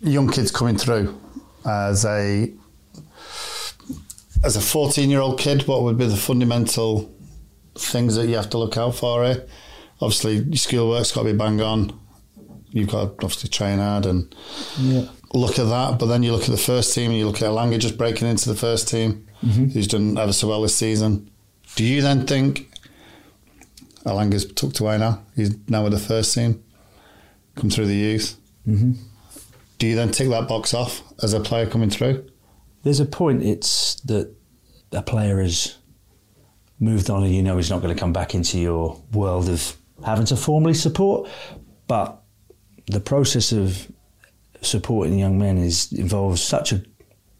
[0.00, 1.18] young kids coming through
[1.64, 2.52] as a
[4.42, 5.66] as a fourteen year old kid?
[5.66, 7.10] What would be the fundamental
[7.76, 9.24] things that you have to look out for?
[9.24, 9.46] Here?
[10.00, 11.98] Obviously, your schoolwork's got to be bang on.
[12.70, 14.34] You've got to obviously train hard and
[14.78, 15.06] Yeah.
[15.34, 15.98] Look at that.
[15.98, 18.28] But then you look at the first team and you look at Elanga just breaking
[18.28, 21.30] into the first team, who's done ever so well this season.
[21.74, 22.70] Do you then think
[24.06, 25.22] Elanga's tucked away now?
[25.34, 26.62] He's now with the first team,
[27.56, 28.38] come through the youth.
[28.66, 28.92] Mm-hmm.
[29.78, 32.30] Do you then tick that box off as a player coming through?
[32.84, 34.32] There's a point it's that
[34.92, 35.76] a player has
[36.78, 39.76] moved on and you know he's not going to come back into your world of
[40.04, 41.28] having to formally support.
[41.88, 42.22] But
[42.86, 43.90] the process of
[44.64, 46.82] supporting young men is involves such a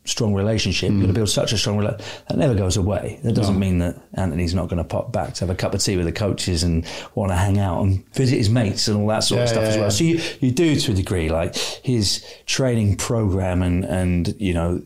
[0.06, 0.90] strong relationship.
[0.90, 0.94] Mm.
[0.94, 2.26] You've got to build such a strong relationship.
[2.28, 3.20] That never goes away.
[3.24, 5.82] That doesn't mean that Anthony's not going to pop back to have a cup of
[5.82, 9.06] tea with the coaches and want to hang out and visit his mates and all
[9.08, 9.84] that sort of stuff yeah, as well.
[9.86, 9.88] yeah.
[9.88, 14.82] So you, you do to a degree, like his training program and, and you know,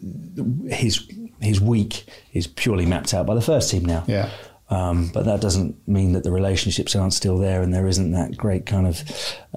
[0.69, 1.05] his,
[1.41, 4.05] his week is purely mapped out by the first team now.
[4.07, 4.31] Yeah.
[4.71, 8.37] Um, but that doesn't mean that the relationships aren't still there and there isn't that
[8.37, 9.03] great kind of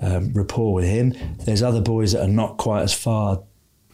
[0.02, 1.14] um, rapport with him.
[1.46, 3.44] There's other boys that are not quite as far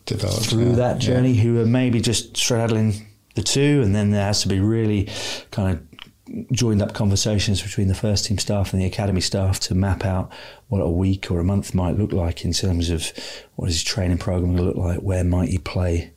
[0.05, 1.09] Developed through yeah, that yeah.
[1.15, 5.09] journey who are maybe just straddling the two, and then there has to be really
[5.51, 5.83] kind of
[6.51, 10.31] joined up conversations between the first team staff and the academy staff to map out
[10.67, 13.11] what a week or a month might look like in terms of
[13.55, 16.11] what is his training program going to look like, where might he play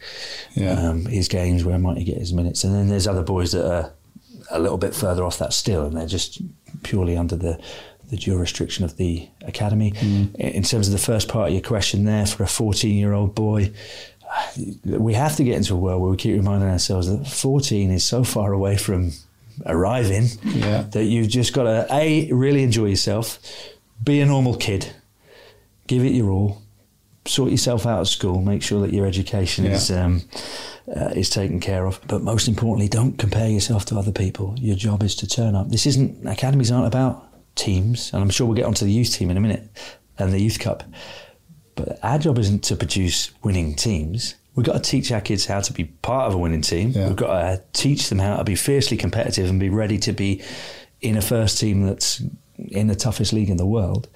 [0.54, 0.72] Yeah.
[0.72, 3.66] um, his games, where might he get his minutes, and then there's other boys that
[3.68, 3.92] are
[4.50, 6.40] a little bit further off that still, and they're just
[6.82, 7.58] purely under the
[8.08, 9.92] the jurisdiction of the academy.
[9.92, 10.34] Mm.
[10.34, 13.36] In terms of the first part of your question, there for a 14 year old
[13.36, 13.70] boy,
[14.84, 18.04] we have to get into a world where we keep reminding ourselves that 14 is
[18.04, 19.12] so far away from
[19.66, 20.82] arriving Yeah.
[20.90, 23.38] that you've just got to a really enjoy yourself,
[24.02, 24.92] be a normal kid,
[25.86, 26.62] give it your all,
[27.26, 29.72] sort yourself out at school, make sure that your education Yeah.
[29.72, 30.22] is um,
[30.94, 32.00] uh, is taken care of.
[32.06, 34.54] But most importantly, don't compare yourself to other people.
[34.58, 35.68] Your job is to turn up.
[35.68, 39.30] This isn't academies aren't about teams, and I'm sure we'll get onto the youth team
[39.30, 39.68] in a minute
[40.18, 40.82] and the youth cup.
[41.74, 44.34] But our job isn't to produce winning teams.
[44.54, 46.90] We've got to teach our kids how to be part of a winning team.
[46.90, 47.06] Yeah.
[47.06, 50.42] We've got to teach them how to be fiercely competitive and be ready to be
[51.00, 52.22] in a first team that's
[52.68, 54.08] in the toughest league in the world.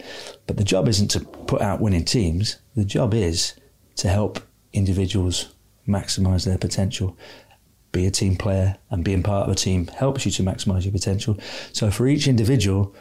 [0.46, 2.58] But the job isn't to put out winning teams.
[2.74, 3.54] The job is
[3.96, 4.40] to help
[4.72, 5.54] individuals
[5.86, 7.16] maximise their potential.
[7.92, 10.92] Be a team player, and being part of a team helps you to maximise your
[10.92, 11.38] potential.
[11.72, 12.94] So for each individual,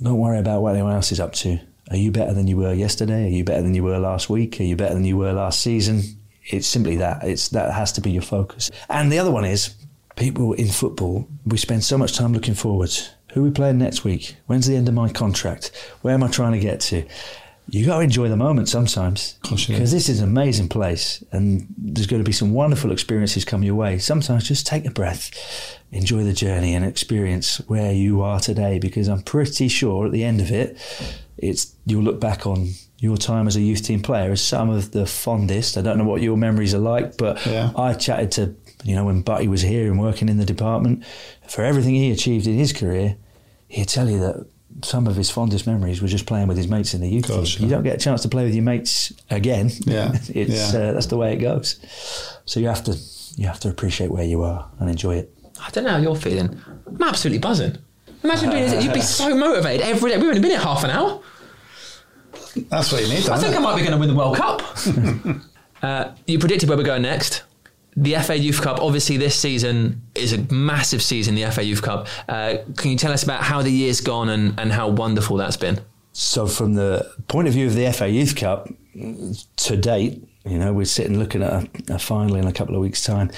[0.00, 1.60] don't worry about what anyone else is up to.
[1.90, 3.26] Are you better than you were yesterday?
[3.26, 4.58] Are you better than you were last week?
[4.58, 6.02] Are you better than you were last season?
[6.46, 7.24] It's simply that.
[7.24, 8.70] It's that has to be your focus.
[8.88, 9.74] And the other one is
[10.16, 11.28] people in football.
[11.44, 13.10] We spend so much time looking forwards.
[13.32, 14.36] Who are we playing next week?
[14.46, 15.72] When's the end of my contract?
[16.02, 17.04] Where am I trying to get to?
[17.66, 19.38] You got to enjoy the moment sometimes
[19.74, 23.62] because this is an amazing place, and there's going to be some wonderful experiences come
[23.62, 23.98] your way.
[23.98, 25.30] Sometimes just take a breath,
[25.90, 28.78] enjoy the journey, and experience where you are today.
[28.78, 30.76] Because I'm pretty sure at the end of it,
[31.38, 34.92] it's you'll look back on your time as a youth team player as some of
[34.92, 35.76] the fondest.
[35.78, 37.72] I don't know what your memories are like, but Yeah.
[37.76, 41.02] I chatted to you know when Butty was here and working in the department
[41.48, 43.16] for everything he achieved in his career.
[43.68, 44.46] He'd tell you that
[44.82, 47.56] some of his fondest memories were just playing with his mates in the youth Gosh,
[47.56, 47.62] team.
[47.62, 47.68] yeah.
[47.68, 49.70] You don't get a chance to play with your mates again.
[49.86, 50.80] Yeah, it's yeah.
[50.80, 51.78] Uh, that's the way it goes.
[52.44, 52.96] So you have to
[53.36, 55.34] you have to appreciate where you are and enjoy it.
[55.60, 56.60] I don't know how you're feeling.
[56.86, 57.78] I'm absolutely buzzing.
[58.22, 60.16] Imagine being, you'd be so motivated every day.
[60.16, 61.20] We've only been here half an hour.
[62.56, 63.28] That's what you need.
[63.28, 63.58] I think it?
[63.58, 64.62] I might be going to win the World Cup.
[65.82, 67.42] uh, you predicted where we're going next.
[67.96, 72.08] The FA Youth Cup, obviously, this season is a massive season, the FA Youth Cup.
[72.28, 75.56] Uh, can you tell us about how the year's gone and, and how wonderful that's
[75.56, 75.80] been?
[76.12, 78.68] So from the point of view of the FA Youth Cup,
[79.56, 82.80] to date, you know, we're sitting looking at a, a final in a couple of
[82.80, 83.30] weeks' time.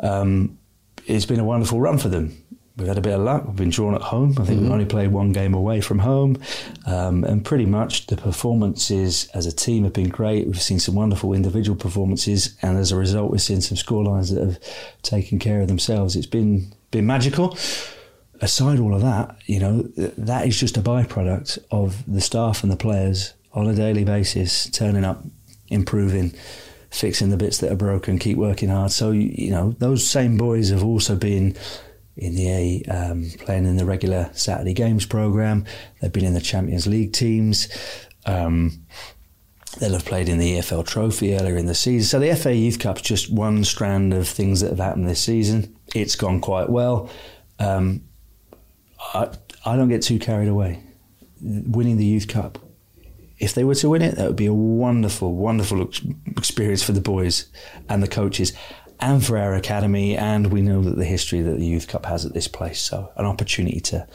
[0.00, 0.58] Um,
[1.06, 2.36] it's been a wonderful run for them.
[2.78, 3.44] We've had a bit of luck.
[3.44, 4.36] We've been drawn at home.
[4.38, 6.40] I think we've only played one game away from home.
[6.86, 10.46] Um, and pretty much the performances as a team have been great.
[10.46, 12.56] We've seen some wonderful individual performances.
[12.62, 14.60] And as a result, we've seen some scorelines that have
[15.02, 16.14] taken care of themselves.
[16.14, 17.56] It's been, been magical
[18.40, 22.70] aside all of that, you know, that is just a byproduct of the staff and
[22.70, 25.24] the players on a daily basis turning up,
[25.68, 26.32] improving,
[26.90, 28.92] fixing the bits that are broken, keep working hard.
[28.92, 31.56] So you know, those same boys have also been
[32.18, 35.64] in the A, um, playing in the regular Saturday games program.
[36.00, 37.68] They've been in the Champions League teams.
[38.26, 38.86] Um,
[39.78, 42.08] They'll have played in the EFL Trophy earlier in the season.
[42.08, 45.76] So the FA Youth Cup's just one strand of things that have happened this season.
[45.94, 47.10] It's gone quite well.
[47.58, 48.02] Um,
[49.14, 49.28] I,
[49.64, 50.82] I don't get too carried away.
[51.40, 52.58] Winning the Youth Cup,
[53.38, 55.88] if they were to win it, that would be a wonderful, wonderful
[56.26, 57.46] experience for the boys
[57.88, 58.52] and the coaches
[59.00, 60.16] and for our academy.
[60.16, 62.80] And we know that the history that the Youth Cup has at this place.
[62.80, 64.06] So, an opportunity to,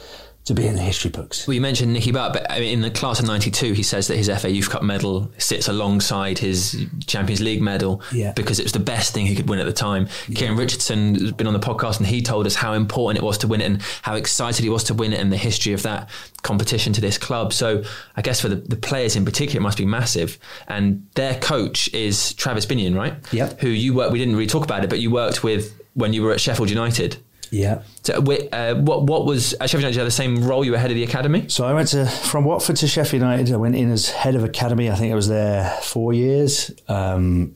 [0.44, 1.46] to be in the history books.
[1.46, 4.28] Well, you mentioned Nicky Butt, but in the class of 92, he says that his
[4.28, 8.32] FA Youth Cup medal sits alongside his Champions League medal Yeah.
[8.32, 10.06] because it was the best thing he could win at the time.
[10.34, 13.38] Kieran Richardson has been on the podcast and he told us how important it was
[13.38, 15.82] to win it and how excited he was to win it and the history of
[15.84, 16.10] that
[16.42, 17.54] competition to this club.
[17.54, 17.82] So
[18.14, 20.38] I guess for the, the players in particular, it must be massive.
[20.68, 23.14] And their coach is Travis Binnion, right?
[23.32, 23.60] Yep.
[23.60, 26.22] Who you work, we didn't really talk about it, but you worked with when you
[26.22, 27.16] were at Sheffield United.
[27.54, 27.82] Yeah.
[28.02, 29.94] So, uh, what what was at Sheffield United?
[29.94, 30.64] You had the same role.
[30.64, 31.48] You were head of the academy.
[31.48, 33.52] So I went to from Watford to Sheffield United.
[33.52, 34.90] I went in as head of academy.
[34.90, 36.72] I think I was there four years.
[36.88, 37.54] Um,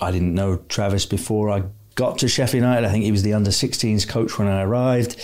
[0.00, 1.64] I didn't know Travis before I
[1.96, 2.86] got to Sheffield United.
[2.86, 5.20] I think he was the under 16s coach when I arrived.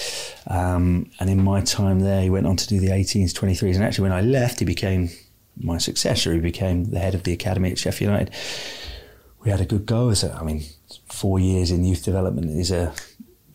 [0.49, 3.77] Um, and in my time there, he went on to do the 18s, 23s.
[3.77, 5.11] And actually, when I left, he became
[5.57, 6.33] my successor.
[6.33, 8.35] He became the head of the academy at Sheffield United.
[9.45, 10.11] We had a good go.
[10.11, 10.65] As a, I mean,
[11.07, 12.93] four years in youth development is a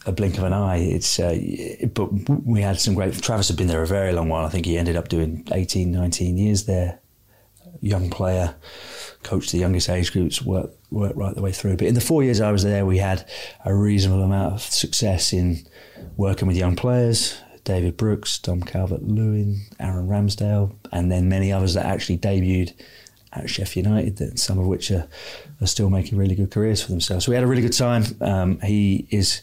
[0.06, 0.78] a blink of an eye.
[0.78, 1.38] It's uh,
[1.94, 2.08] but
[2.46, 3.22] we had some great.
[3.22, 4.46] Travis had been there a very long while.
[4.46, 7.00] I think he ended up doing 18, 19 years there.
[7.82, 8.56] Young player,
[9.24, 11.78] coached the youngest age groups, worked worked right the way through.
[11.78, 13.30] But in the four years I was there, we had
[13.66, 15.68] a reasonable amount of success in
[16.16, 17.38] working with young players.
[17.64, 22.74] David Brooks, Dom Calvert Lewin, Aaron Ramsdale, and then many others that actually debuted
[23.34, 25.08] at Sheffield United, that some of which are,
[25.60, 27.26] are still making really good careers for themselves.
[27.26, 28.04] So we had a really good time.
[28.22, 29.42] Um, he is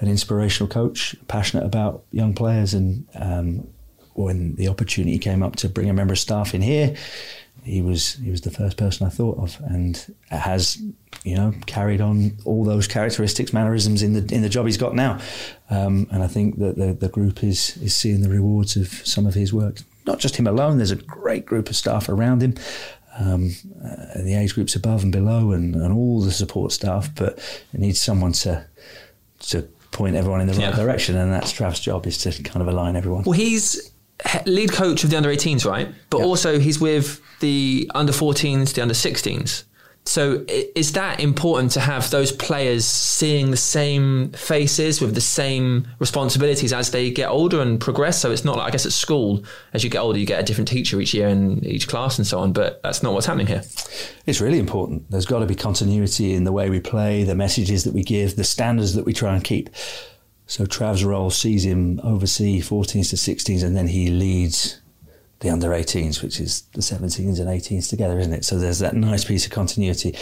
[0.00, 3.68] an inspirational coach, passionate about young players, and um,
[4.14, 6.96] when the opportunity came up to bring a member of staff in here,
[7.62, 10.80] he was he was the first person I thought of, and has
[11.24, 14.94] you know carried on all those characteristics, mannerisms in the in the job he's got
[14.94, 15.18] now,
[15.70, 19.26] um, and I think that the the group is is seeing the rewards of some
[19.26, 19.78] of his work.
[20.06, 20.76] Not just him alone.
[20.76, 22.54] There's a great group of staff around him.
[23.18, 27.08] Um, uh, the age groups above and below, and, and all the support staff.
[27.14, 27.38] But
[27.72, 28.66] it needs someone to
[29.46, 30.76] to point everyone in the right Yeah.
[30.76, 33.22] direction, and that's Trav's job is to kind of align everyone.
[33.24, 33.90] Well, he's
[34.46, 35.88] lead coach of the under 18s, right?
[36.10, 36.24] But Yeah.
[36.24, 39.64] also he's with the under 14s, the under 16s.
[40.06, 45.88] So is that important to have those players seeing the same faces with the same
[45.98, 48.20] responsibilities as they get older and progress?
[48.20, 50.42] So it's not like I guess at school, as you get older, you get a
[50.42, 52.52] different teacher each year in each class and so on.
[52.52, 53.62] But that's not what's happening here.
[54.26, 55.10] It's really important.
[55.10, 58.36] There's got to be continuity in the way we play, the messages that we give,
[58.36, 59.70] the standards that we try and keep.
[60.46, 64.82] So Trav's role sees him oversee 14s to 16s, and then he leads
[65.44, 68.46] the under 18s, which is the 17s and 18s together, isn't it?
[68.46, 70.16] So there's that nice piece of continuity.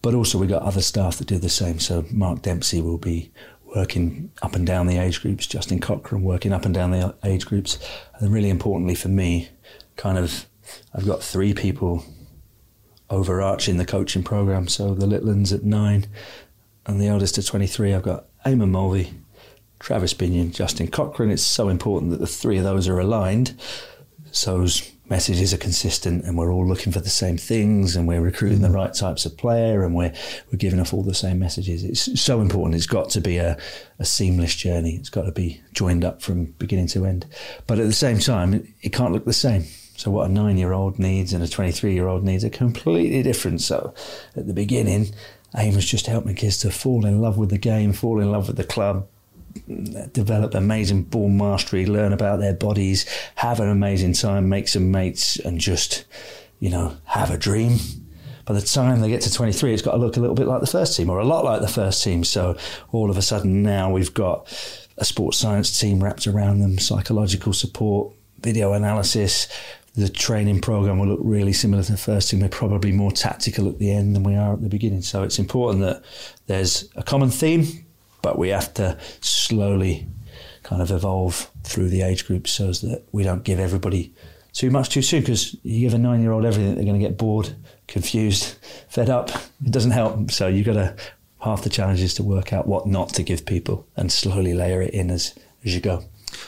[0.00, 1.78] But also we've got other staff that do the same.
[1.78, 3.30] So Mark Dempsey will be
[3.76, 7.44] working up and down the age groups, Justin Cochrane working up and down the age
[7.44, 7.78] groups.
[8.18, 9.50] And really importantly for me,
[9.96, 10.46] kind of,
[10.94, 12.02] I've got three people
[13.10, 14.68] overarching the coaching program.
[14.68, 16.06] So the little ones at nine
[16.86, 19.12] and the eldest at 23, I've got Eamon Mulvey,
[19.80, 21.30] Travis Binnion, Justin Cochrane.
[21.30, 23.54] It's so important that the three of those are aligned.
[24.32, 24.66] So
[25.08, 28.68] messages are consistent and we're all looking for the same things and we're recruiting the
[28.68, 28.74] mm.
[28.74, 30.12] right types of player and we're,
[30.52, 31.84] we're giving off all the same messages.
[31.84, 32.74] It's so important.
[32.74, 33.58] It's got to be a,
[33.98, 34.96] a seamless journey.
[34.96, 37.26] It's got to be joined up from beginning to end.
[37.66, 39.64] But at the same time, it, it can't look the same.
[39.96, 43.62] So what a nine-year-old needs and a 23-year-old needs are completely different.
[43.62, 43.94] So
[44.36, 45.12] at the beginning,
[45.56, 48.46] aim was just helping kids to fall in love with the game, fall in love
[48.46, 49.08] with the club,
[50.12, 55.38] develop amazing ball mastery, learn about their bodies, have an amazing time, make some mates,
[55.38, 56.04] and just,
[56.60, 57.78] you know, have a dream.
[58.44, 60.60] By the time they get to 23, it's got to look a little bit like
[60.60, 62.24] the first team or a lot like the first team.
[62.24, 62.56] So
[62.92, 64.48] all of a sudden now we've got
[64.96, 69.48] a sports science team wrapped around them, psychological support, video analysis.
[69.94, 72.40] The training program will look really similar to the first team.
[72.40, 75.02] We're probably more tactical at the end than we are at the beginning.
[75.02, 76.02] So it's important that
[76.46, 77.84] there's a common theme,
[78.22, 80.06] but we have to slowly
[80.62, 84.12] kind of evolve through the age groups so as that we don't give everybody
[84.58, 87.06] too much too soon because you give a nine year old everything, they're going to
[87.06, 87.54] get bored,
[87.86, 88.56] confused,
[88.88, 89.30] fed up.
[89.64, 90.30] It doesn't help.
[90.32, 90.96] So you've got to,
[91.40, 94.82] half the challenge is to work out what not to give people and slowly layer
[94.82, 96.02] it in as, as you go.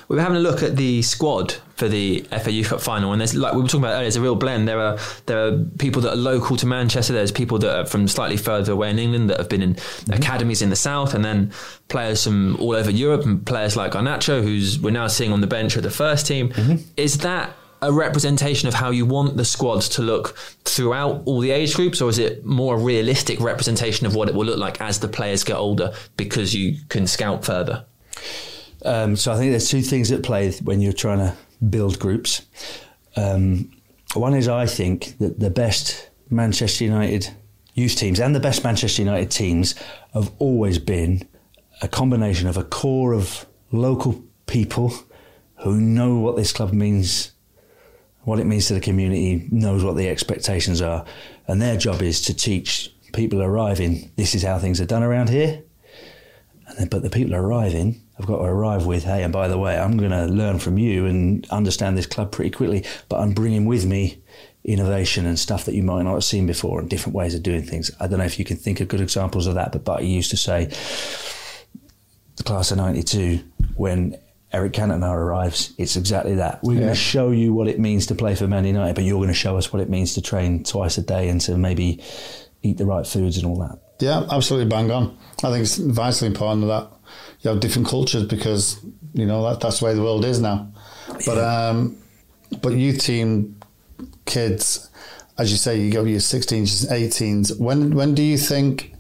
[0.09, 3.21] We were having a look at the squad for the FA Youth Cup final, and
[3.21, 4.05] there's like we were talking about earlier.
[4.05, 4.69] There's a real blend.
[4.69, 7.13] There are there are people that are local to Manchester.
[7.13, 10.13] There's people that are from slightly further away in England that have been in mm-hmm.
[10.13, 11.53] academies in the south, and then
[11.89, 15.47] players from all over Europe, and players like Garnacho, who's we're now seeing on the
[15.47, 16.51] bench at the first team.
[16.51, 16.77] Mm-hmm.
[16.97, 21.51] Is that a representation of how you want the squad to look throughout all the
[21.51, 24.81] age groups, or is it more a realistic representation of what it will look like
[24.81, 27.85] as the players get older because you can scout further?
[28.85, 31.37] Um, so I think there's two things at play when you're trying to
[31.69, 32.43] build groups.
[33.17, 33.71] Um,
[34.15, 37.31] one is I think that the best Manchester United
[37.75, 39.75] youth teams and the best Manchester United teams
[40.15, 41.29] have always been
[41.83, 44.93] a combination of a core of local people
[45.63, 47.33] who know what this club means,
[48.23, 51.05] what it means to the community, knows what the expectations are,
[51.47, 55.29] and their job is to teach people arriving this is how things are done around
[55.29, 55.63] here.
[56.67, 59.59] And then, but the people arriving have got to arrive with, hey, and by the
[59.59, 63.33] way, I'm going to learn from you and understand this club pretty quickly, but I'm
[63.33, 64.23] bringing with me
[64.63, 67.63] innovation and stuff that you might not have seen before and different ways of doing
[67.63, 67.91] things.
[67.99, 70.31] I don't know if you can think of good examples of that, but Buddy used
[70.31, 70.67] to say,
[72.37, 73.41] the class of 92,
[73.75, 74.19] when
[74.53, 76.61] Eric Cantona arrives, it's exactly that.
[76.63, 79.19] We're going to show you what it means to play for Man United, but you're
[79.19, 82.03] going to show us what it means to train twice a day and to maybe
[82.63, 83.79] eat the right foods and all that.
[84.01, 85.17] Yeah, absolutely bang on.
[85.45, 86.91] I think it's vitally important that
[87.41, 88.81] you have different cultures because
[89.15, 90.71] you know that that's the way the world is now.
[91.27, 91.97] But um,
[92.63, 93.57] but youth team
[94.27, 94.91] kids,
[95.39, 97.59] as you say, you go your 16s, 18s.
[97.59, 98.95] When when do you think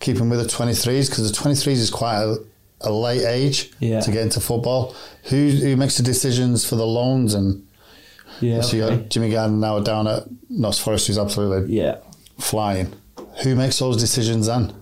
[0.00, 2.36] keeping with the 23s because the 23s is quite a,
[2.80, 4.00] a late age Yeah.
[4.00, 4.94] to get into football.
[5.30, 7.64] Who who makes the decisions for the loans and
[8.40, 11.98] Yeah, so you got Jimmy Garner now down at Notts Forest who's absolutely yeah.
[12.38, 12.92] flying.
[13.44, 14.74] Who makes those decisions then?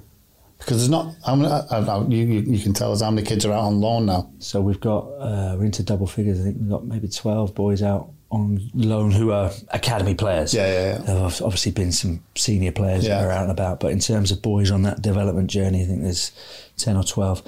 [0.61, 1.15] Because there's not.
[1.27, 3.81] How many, I, I, you you can tell us how many kids are out on
[3.81, 4.31] loan now.
[4.39, 6.39] So we've got uh, we're into double figures.
[6.41, 10.55] I think we've got maybe twelve boys out on loan who are academy players.
[10.55, 10.99] Yeah, yeah, yeah.
[10.99, 13.21] There have obviously been some senior players Yeah.
[13.23, 15.87] that are out and about, but in terms of boys on that development journey, I
[15.87, 16.31] think there's
[16.77, 17.43] ten or twelve.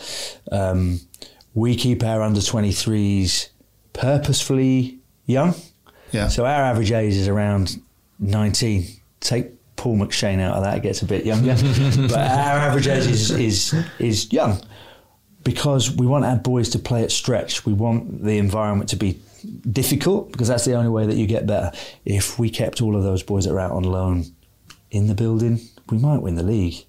[0.50, 1.00] Um,
[1.54, 3.50] we keep our under twenty threes
[3.92, 5.54] purposefully young.
[6.12, 6.28] Yeah.
[6.28, 7.80] So our average age is around
[8.18, 8.86] nineteen.
[9.20, 9.50] Take
[9.82, 11.56] Paul McShane out of that, it gets a bit younger.
[12.08, 14.62] but our average age is is is young
[15.42, 17.66] because we want our boys to play at stretch.
[17.66, 19.20] We want the environment to be
[19.68, 21.76] difficult because that's the only way that you get better.
[22.04, 24.26] If we kept all of those boys that are out on loan
[24.92, 25.58] in the building,
[25.90, 26.84] we might win the league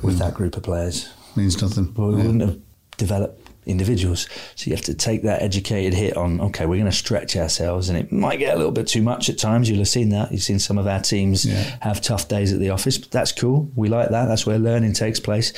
[0.00, 0.20] with hmm.
[0.20, 1.08] that group of players.
[1.34, 1.86] Means nothing.
[1.86, 2.26] But we Yeah.
[2.26, 2.58] wouldn't have
[2.96, 4.28] developed individuals.
[4.56, 7.88] So you have to take that educated hit on, okay, we're going to stretch ourselves
[7.88, 9.68] and it might get a little bit too much at times.
[9.68, 10.32] You'll have seen that.
[10.32, 11.76] You've seen some of our teams Yeah.
[11.80, 13.70] have tough days at the office, but that's cool.
[13.74, 14.26] We like that.
[14.26, 15.52] That's where learning takes place.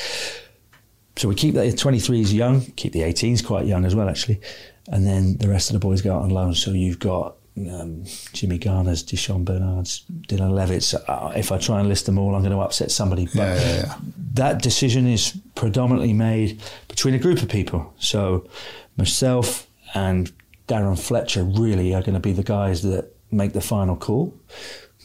[1.16, 4.40] So we keep the 23s young, keep the 18s quite young as well, actually.
[4.88, 6.54] And then the rest of the boys go out on loan.
[6.54, 8.04] So you've got um,
[8.34, 10.92] Jimmy Garner's, Di'Shon Bernard's, Dylan Levitt's.
[10.92, 13.24] Uh, if I try and list them all, I'm going to upset somebody.
[13.24, 13.94] But Yeah, yeah, yeah.
[14.34, 16.61] that decision is predominantly made
[16.97, 17.92] between a group of people.
[17.99, 18.49] So
[18.97, 20.32] myself and
[20.66, 24.34] Darren Fletcher really are going to be the guys that make the final call.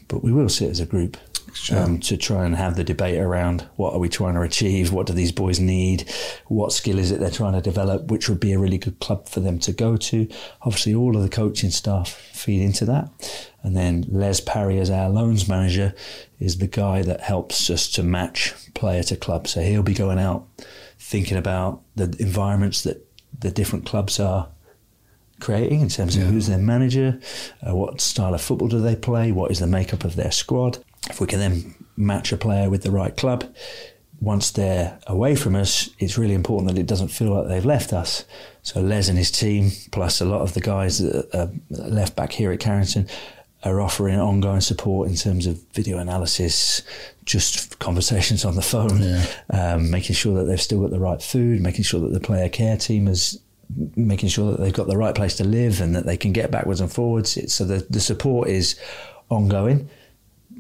[0.07, 1.17] But we will sit as a group
[1.53, 1.79] Sure.
[1.79, 5.05] um, to try and have the debate around what are we trying to achieve, what
[5.05, 6.09] do these boys need,
[6.47, 9.27] what skill is it they're trying to develop, which would be a really good club
[9.27, 10.29] for them to go to.
[10.61, 13.09] Obviously, all of the coaching staff feed into that.
[13.63, 15.93] And then Les Parry, as our loans manager,
[16.39, 19.45] is the guy that helps us to match player to club.
[19.45, 20.47] So he'll be going out
[21.11, 22.97] thinking about the environments that
[23.37, 24.47] the different clubs are
[25.41, 26.29] creating in terms of Yeah.
[26.29, 27.19] who's their manager,
[27.67, 30.77] uh, what style of football do they play, what is the makeup of their squad.
[31.09, 33.43] If we can then match a player with the right club,
[34.21, 37.91] once they're away from us, it's really important that it doesn't feel like they've left
[37.91, 38.23] us.
[38.63, 42.31] So Les and his team, plus a lot of the guys that are left back
[42.31, 43.07] here at Carrington,
[43.63, 46.83] are offering ongoing support in terms of video analysis,
[47.25, 49.25] just conversations on the phone, Yeah.
[49.51, 52.49] um, making sure that they've still got the right food, making sure that the player
[52.49, 53.39] care team is
[53.95, 56.51] making sure that they've got the right place to live and that they can get
[56.51, 57.37] backwards and forwards.
[57.37, 58.77] It's, so the, the support is
[59.29, 59.89] ongoing.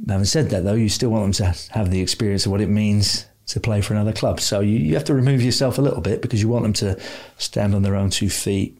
[0.07, 2.69] Having said that, though, you still want them to have the experience of what it
[2.69, 4.39] means to play for another club.
[4.39, 6.99] So you, you have to remove yourself a little bit because you want them to
[7.37, 8.79] stand on their own two feet,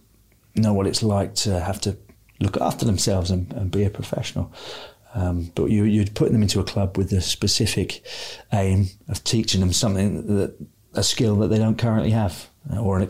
[0.55, 1.97] know what it's like to have to
[2.39, 4.51] look after themselves and, and be a professional.
[5.13, 8.03] Um, but you, you'd put them into a club with the specific
[8.53, 10.55] aim of teaching them something that
[10.93, 13.07] a skill that they don't currently have, uh, or an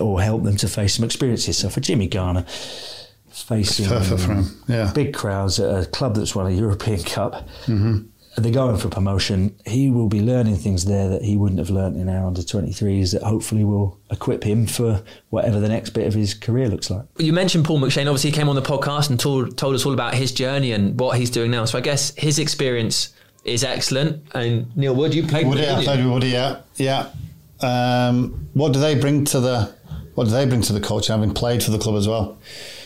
[0.00, 1.58] or help them to face some experiences.
[1.58, 2.44] So for Jimmy Garner,
[3.30, 4.92] facing him, yeah.
[4.94, 8.06] big crowds at a club that's won a European Cup, Mm-hmm.
[8.36, 9.54] They're going for promotion.
[9.66, 13.12] He will be learning things there that he wouldn't have learned in our under 23s
[13.12, 17.04] that hopefully will equip him for whatever the next bit of his career looks like.
[17.18, 18.06] You mentioned Paul McShane.
[18.06, 20.98] Obviously, he came on the podcast and told, told us all about his journey and
[20.98, 21.66] what he's doing now.
[21.66, 23.12] So I guess his experience
[23.44, 24.24] is excellent.
[24.34, 26.12] And Neil Wood, you played Woody, with I him, played with?
[26.12, 26.28] Woody.
[26.28, 27.10] Yeah, yeah.
[27.60, 29.74] Um, what do they bring to the?
[30.14, 31.08] What do they bring to the coach?
[31.08, 32.38] Having played for the club as well.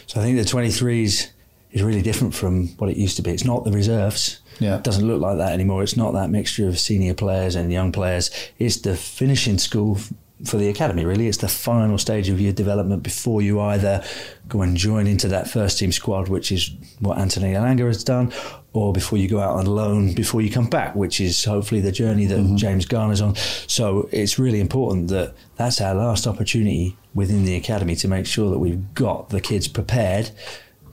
[0.06, 1.30] So I think the 23s
[1.72, 3.30] is really different from what it used to be.
[3.30, 4.40] It's not the reserves.
[4.58, 4.76] Yeah.
[4.76, 5.82] It doesn't look like that anymore.
[5.82, 8.30] It's not that mixture of senior players and young players.
[8.58, 9.98] It's the finishing school
[10.44, 11.28] for the academy, really.
[11.28, 14.04] It's the final stage of your development before you either
[14.48, 18.32] go and join into that first team squad, which is what Anthony Elanga has done,
[18.74, 21.92] or before you go out on loan before you come back, which is hopefully the
[21.92, 22.56] journey that mm-hmm.
[22.56, 23.34] James Garner's on.
[23.66, 28.50] So it's really important that that's our last opportunity within the academy to make sure
[28.50, 30.30] that we've got the kids prepared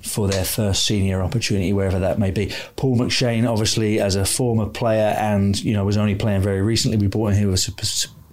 [0.04, 2.52] for their first senior opportunity, wherever that may be.
[2.76, 6.98] Paul McShane, obviously, as a former player and you know was only playing very recently,
[6.98, 7.68] we brought in here with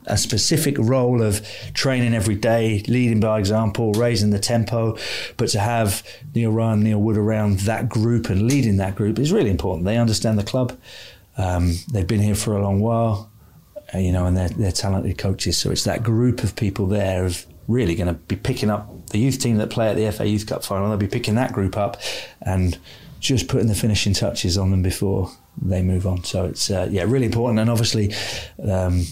[0.06, 4.96] a specific role of training every day, leading by example, raising the tempo.
[5.36, 6.02] But to have
[6.34, 9.84] Neil Ryan, Neil Wood around that group and leading that group is really important.
[9.84, 10.78] They understand the club.
[11.36, 13.30] Um, they've been here for a long while,
[13.94, 15.56] uh, you know, and they're, they're talented coaches.
[15.56, 19.18] So it's that group of people there of really going to be picking up the
[19.18, 20.88] youth team that play at the FA Youth Cup final.
[20.88, 21.98] They'll be picking that group up
[22.40, 22.78] and
[23.20, 25.30] just putting the finishing touches on them before
[25.60, 26.24] they move on.
[26.24, 27.60] So it's uh, yeah, really important.
[27.60, 28.14] And obviously,
[28.66, 29.04] um,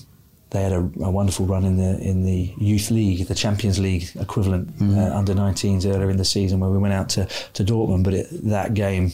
[0.50, 4.08] they had a, a, wonderful run in the in the youth league, the Champions League
[4.18, 4.98] equivalent mm-hmm.
[4.98, 8.04] uh, under 19s earlier in the season, where we went out to to Dortmund.
[8.04, 9.12] But it, that game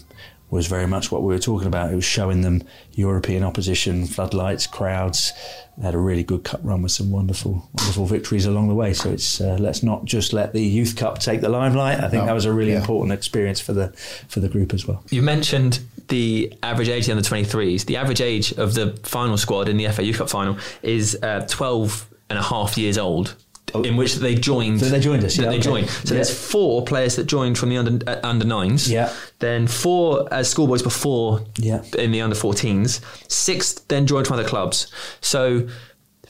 [0.55, 1.93] was very much what we were talking about.
[1.93, 5.33] It was showing them European opposition, floodlights, crowds.
[5.77, 8.95] They had a really good cup run with some wonderful, wonderful victories along the way.
[8.95, 11.99] So it's uh, let's not just let the youth cup take the limelight.
[11.99, 12.27] I think no.
[12.27, 12.79] that was a really yeah.
[12.79, 13.89] important experience for the
[14.29, 15.03] for the group as well.
[15.11, 17.87] You mentioned the average age of the 23s.
[17.87, 21.47] The average age of the final squad in the FA Youth Cup final is uh,
[21.49, 23.35] 12 and a half years old
[23.75, 24.81] in which they joined.
[24.81, 25.37] So they joined us.
[25.37, 25.61] Yeah, they okay.
[25.61, 25.89] joined.
[25.89, 26.19] So yeah.
[26.19, 28.91] there's four players that joined from the under uh, under nines.
[28.91, 29.12] Yeah.
[29.39, 31.45] Then four as schoolboys before.
[31.57, 31.83] Yeah.
[31.99, 33.01] In the under 14s,
[33.31, 34.93] six then joined from other clubs.
[35.21, 35.69] So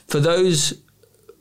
[0.07, 0.75] for those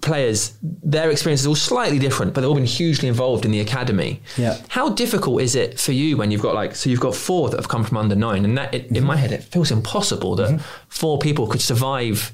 [0.01, 3.61] players, their experience is all slightly different, but they've all been hugely involved in the
[3.61, 4.21] academy.
[4.37, 4.57] Yeah.
[4.67, 7.57] How difficult is it for you when you've got like so you've got four that
[7.57, 8.97] have come from under nine, and that it, mm-hmm.
[8.97, 10.63] in my head it feels impossible that mm-hmm.
[10.89, 12.33] four people could survive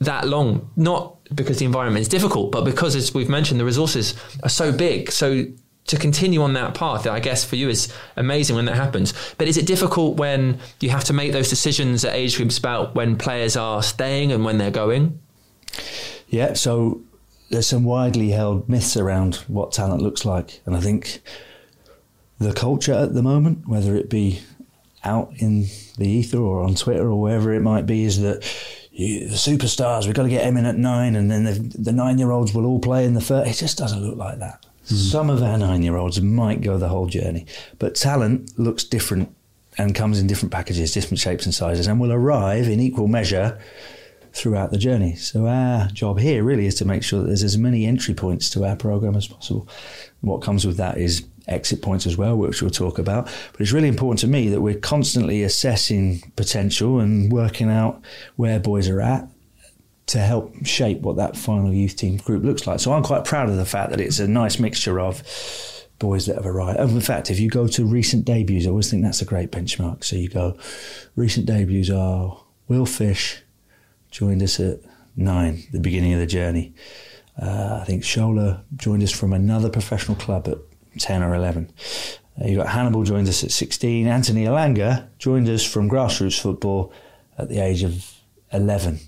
[0.00, 4.14] that long, not because the environment is difficult, but because, as we've mentioned, the resources
[4.42, 5.10] are so big.
[5.10, 5.46] So
[5.86, 9.12] to continue on that path, I guess for you is amazing when that happens.
[9.36, 12.94] But is it difficult when you have to make those decisions at age groups about
[12.94, 15.18] when players are staying and when they're going?
[16.28, 17.02] Yeah, so
[17.50, 20.60] there's some widely held myths around what talent looks like.
[20.64, 21.20] And I think
[22.38, 24.40] the culture at the moment, whether it be
[25.04, 25.66] out in
[25.98, 28.42] the ether or on Twitter or wherever it might be, is that
[28.94, 31.92] you, the superstars, we've got to get them in at nine, and then the, the
[31.92, 33.50] nine year olds will all play in the first.
[33.50, 34.64] It just doesn't look like that.
[34.86, 35.10] Mm.
[35.10, 37.46] Some of our nine year olds might go the whole journey,
[37.78, 39.34] but talent looks different
[39.76, 43.58] and comes in different packages, different shapes and sizes, and will arrive in equal measure
[44.32, 45.16] throughout the journey.
[45.16, 48.48] So our job here really is to make sure that there's as many entry points
[48.50, 49.68] to our program as possible.
[50.20, 53.26] what comes with that is exit points as well, which we'll talk about.
[53.52, 58.02] But it's really important to me that we're constantly assessing potential and working out
[58.36, 59.28] where boys are at
[60.06, 62.80] to help shape what that final youth team group looks like.
[62.80, 65.22] So I'm quite proud of the fact that it's a nice mixture of
[65.98, 66.78] boys that have arrived.
[66.78, 69.50] And in fact, if you go to recent debuts, I always think that's a great
[69.50, 70.04] benchmark.
[70.04, 70.58] So you go,
[71.16, 72.38] recent debuts are
[72.68, 73.42] Will Fish
[74.10, 74.80] joined us at
[75.16, 76.74] nine, the beginning of the journey.
[77.40, 80.58] Uh, I think Shola joined us from another professional club at
[80.98, 81.70] 10 or 11.
[82.40, 84.06] Uh, you got Hannibal joined us at 16.
[84.06, 86.92] Anthony Elanga joined us from grassroots football
[87.38, 88.12] at the age of
[88.52, 89.00] 11.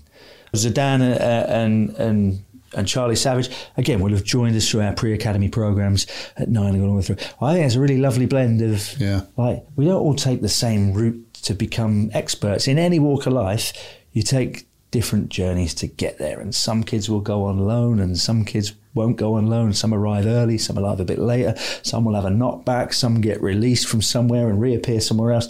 [0.53, 2.43] Zidane uh, and, and
[2.75, 6.83] and Charlie Savage again will have joined us through our pre-academy programs at nine and
[6.83, 7.17] all the way through.
[7.41, 9.21] I think it's a really lovely blend of yeah.
[9.37, 13.33] Like we don't all take the same route to become experts in any walk of
[13.33, 13.73] life.
[14.11, 18.17] You take different journeys to get there, and some kids will go on loan, and
[18.17, 19.71] some kids won't go on loan.
[19.73, 23.41] Some arrive early, some arrive a bit later, some will have a knockback, some get
[23.41, 25.47] released from somewhere and reappear somewhere else.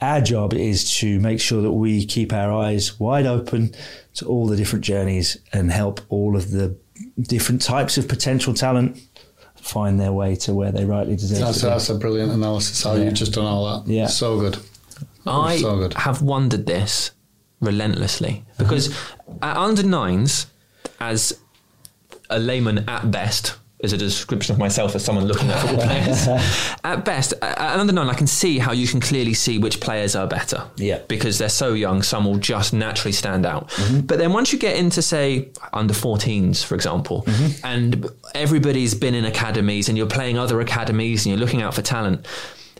[0.00, 3.74] Our job is to make sure that we keep our eyes wide open
[4.14, 6.76] to all the different journeys and help all of the
[7.20, 9.00] different types of potential talent
[9.56, 11.70] find their way to where they rightly deserve that's, to be.
[11.70, 13.04] That's a brilliant analysis, how yeah.
[13.04, 13.90] you've just done all that.
[13.90, 14.06] Yeah.
[14.06, 14.58] So good.
[15.26, 15.94] I so good.
[15.94, 17.10] have wondered this
[17.60, 19.44] relentlessly because mm-hmm.
[19.44, 20.46] at under nines,
[21.00, 21.38] as
[22.30, 26.26] a layman at best is a description of myself as someone looking at football players.
[26.84, 30.16] at best, at under nine, I can see how you can clearly see which players
[30.16, 30.64] are better.
[30.76, 31.00] Yeah.
[31.06, 33.68] Because they're so young, some will just naturally stand out.
[33.70, 34.00] Mm-hmm.
[34.00, 37.66] But then once you get into, say, under 14s, for example, mm-hmm.
[37.66, 41.82] and everybody's been in academies and you're playing other academies and you're looking out for
[41.82, 42.26] talent,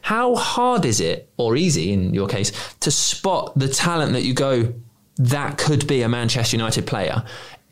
[0.02, 4.34] how hard is it, or easy in your case, to spot the talent that you
[4.34, 4.72] go,
[5.16, 7.24] that could be a Manchester United player?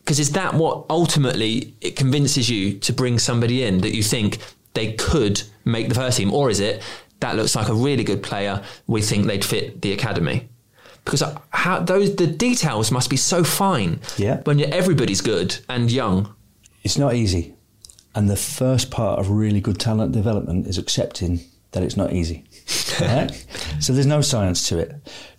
[0.06, 4.38] Because is that what ultimately it convinces you to bring somebody in that you think
[4.72, 6.80] they could make the first team, or is it
[7.18, 8.62] that looks like a really good player?
[8.86, 10.48] We think they'd fit the academy.
[11.04, 13.98] Because uh, how, those the details must be so fine.
[14.16, 14.42] Yeah.
[14.44, 16.32] When everybody's good and young.
[16.84, 17.56] It's not easy,
[18.14, 21.40] and the first part of really good talent development is accepting
[21.72, 22.44] that it's not easy.
[23.00, 23.32] right?
[23.80, 24.94] So there's no science to it.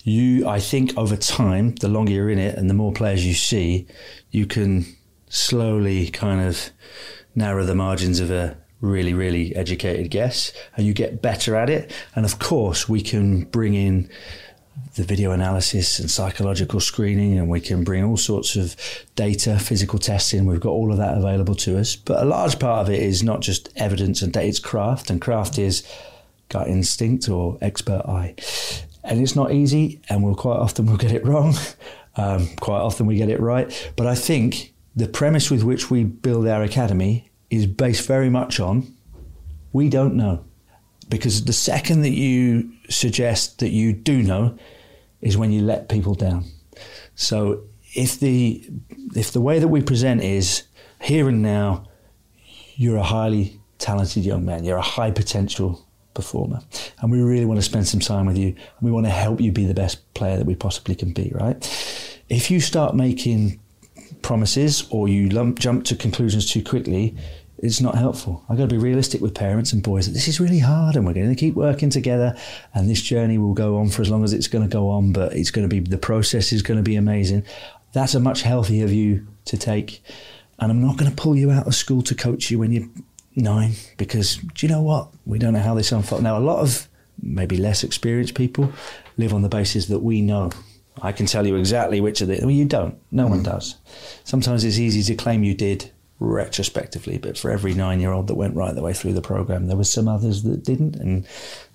[0.07, 3.33] You, I think, over time, the longer you're in it and the more players you
[3.33, 3.87] see,
[4.31, 4.85] you can
[5.27, 6.69] slowly kind of
[7.35, 11.91] narrow the margins of a really, really educated guess, and you get better at it.
[12.15, 14.09] And of course, we can bring in
[14.95, 18.77] the video analysis and psychological screening, and we can bring all sorts of
[19.17, 20.45] data, physical testing.
[20.45, 21.97] We've got all of that available to us.
[21.97, 25.19] But a large part of it is not just evidence and data, it's craft, and
[25.19, 25.85] craft is
[26.47, 28.35] gut instinct or expert eye.
[29.07, 31.55] And it's not easy, and we'll quite often we'll get it wrong.
[32.19, 33.91] Um, quite often we get it right.
[33.95, 38.59] But I think the premise with which we build our academy is based very much
[38.59, 38.91] on
[39.71, 40.43] we don't know.
[41.09, 44.57] because the second that you suggest that you do know
[45.21, 46.43] is when you let people down.
[47.15, 47.63] So
[47.95, 48.67] if the
[49.15, 50.63] if the way that we present is
[51.01, 51.85] here and now,
[52.75, 55.86] you're a highly talented young man, you're a high potential
[56.17, 56.59] performer,
[56.99, 59.39] and we really want to spend some time with you, and we want to help
[59.39, 61.31] you be the best player that we possibly can be.
[61.33, 61.55] Right?
[62.27, 63.61] If you start making
[64.21, 67.15] promises or you lump, jump to conclusions too quickly,
[67.59, 68.43] it's not helpful.
[68.49, 71.05] I've got to be realistic with parents and boys that this is really hard and
[71.05, 72.37] we're going to keep working together
[72.73, 75.11] and this journey will go on for as long as it's going to go on,
[75.11, 77.43] but it's going to be, the process is going to be amazing.
[77.93, 80.03] That's a much healthier view to take.
[80.59, 82.89] And I'm not going to pull you out of school to coach you when you're
[83.37, 85.09] nine because do you know what?
[85.25, 86.23] We don't know how this unfolds.
[86.23, 86.87] Now, a lot of
[87.21, 88.71] maybe less experienced people
[89.17, 90.51] live on the basis that we know.
[91.01, 92.39] I can tell you exactly which of the.
[92.41, 92.97] Well, you don't.
[93.11, 93.31] No mm.
[93.31, 93.75] one does.
[94.23, 98.35] Sometimes it's easy to claim you did retrospectively, but for every nine year old that
[98.35, 100.95] went right the way through the program, there were some others that didn't.
[100.95, 101.27] And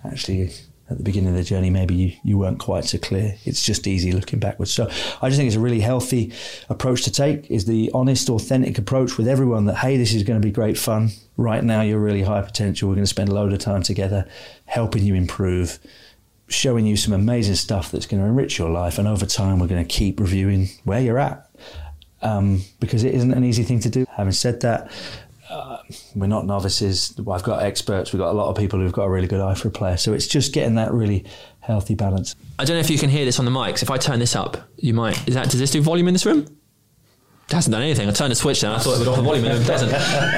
[0.04, 0.52] actually,
[0.92, 3.36] at the beginning of the journey, maybe you, you weren't quite so clear.
[3.44, 4.72] It's just easy looking backwards.
[4.72, 4.86] So
[5.20, 6.32] I just think it's a really healthy
[6.68, 10.40] approach to take is the honest, authentic approach with everyone that, hey, this is going
[10.40, 11.10] to be great fun.
[11.36, 12.88] Right now, you're really high potential.
[12.88, 14.28] We're going to spend a load of time together
[14.66, 15.78] helping you improve,
[16.48, 18.98] showing you some amazing stuff that's going to enrich your life.
[18.98, 21.48] And over time, we're going to keep reviewing where you're at
[22.22, 24.06] um, because it isn't an easy thing to do.
[24.10, 24.90] Having said that,
[25.52, 25.82] uh,
[26.14, 27.14] we're not novices.
[27.30, 28.12] I've got experts.
[28.12, 29.96] We've got a lot of people who've got a really good eye for a player.
[29.96, 31.24] So it's just getting that really
[31.60, 32.34] healthy balance.
[32.58, 33.82] I don't know if you can hear this on the mics.
[33.82, 35.28] If I turn this up, you might.
[35.28, 36.46] Is that does this do volume in this room?
[37.48, 38.08] It hasn't done anything.
[38.08, 38.76] I turned the switch down.
[38.76, 39.90] I thought it would off the volume, and it doesn't.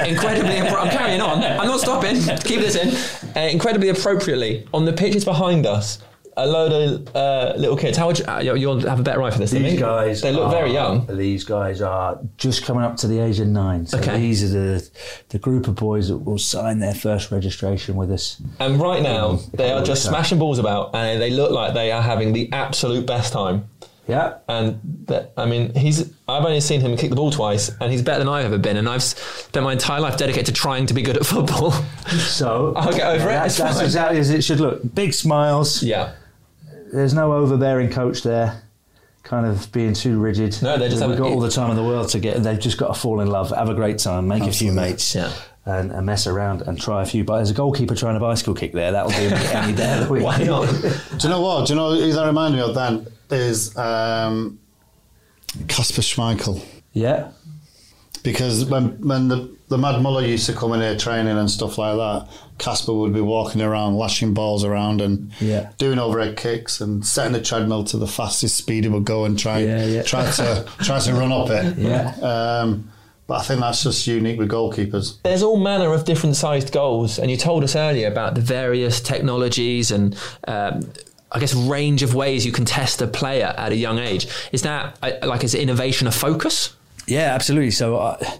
[0.07, 1.43] incredibly, I'm carrying on.
[1.43, 2.15] I'm not stopping.
[2.43, 2.93] Keep this in.
[3.37, 5.99] Uh, incredibly appropriately on the pitches behind us
[6.37, 7.97] a load of uh, little kids.
[7.97, 9.51] How would you, uh, you'll have a better eye for this?
[9.51, 11.07] These guys, they look are, very young.
[11.07, 13.85] These guys are just coming up to the age of nine.
[13.85, 14.19] So okay.
[14.19, 14.89] these are the
[15.29, 18.41] the group of boys that will sign their first registration with us.
[18.59, 21.91] And right now, um, they are just smashing balls about, and they look like they
[21.91, 23.69] are having the absolute best time.
[24.07, 24.37] Yeah.
[24.47, 26.13] And that, I mean, he's.
[26.27, 28.77] I've only seen him kick the ball twice, and he's better than I've ever been.
[28.77, 31.71] And I've spent my entire life dedicated to trying to be good at football.
[32.19, 33.33] So I'll get over it.
[33.33, 34.93] That's, that's exactly as it should look.
[34.93, 35.81] Big smiles.
[35.81, 36.13] Yeah
[36.95, 38.63] there's no overbearing coach there,
[39.23, 40.57] kind of being too rigid.
[40.61, 42.41] No, they just We've got all the time in the world to get.
[42.41, 44.79] They've just got to fall in love, have a great time, make Absolutely.
[44.79, 45.15] a few mates.
[45.15, 45.33] Yeah.
[45.67, 47.23] And, and, mess around and try a few.
[47.23, 50.05] But as a goalkeeper trying a bicycle kick there, that'll do me any day of
[50.05, 50.23] the week.
[50.23, 50.69] Why not?
[50.69, 50.87] do
[51.23, 51.65] you know what?
[51.65, 53.07] Do you know who that reminded me of then?
[53.31, 54.59] Is um,
[55.65, 56.63] Schmeichel.
[56.93, 57.31] Yeah.
[58.21, 61.77] Because when when the, the Mad Muller used to come in here training and stuff
[61.77, 62.27] like that,
[62.59, 65.71] Kasper would be walking around, lashing balls around and yeah.
[65.77, 69.39] doing overhead kicks and setting the treadmill to the fastest speed he would go and
[69.39, 70.03] try yeah, yeah.
[70.03, 71.77] try to try to run up it.
[71.85, 72.15] Yeah.
[72.21, 72.91] Um,
[73.27, 75.21] but I think that's just unique with goalkeepers.
[75.23, 79.01] There's all manner of different sized goals, and you told us earlier about the various
[79.01, 80.17] technologies and.
[80.47, 80.91] Um,
[81.31, 84.27] I guess range of ways you can test a player at a young age.
[84.53, 86.73] Is that like is innovation a focus?
[87.07, 87.71] Yeah, absolutely.
[87.71, 88.39] So I,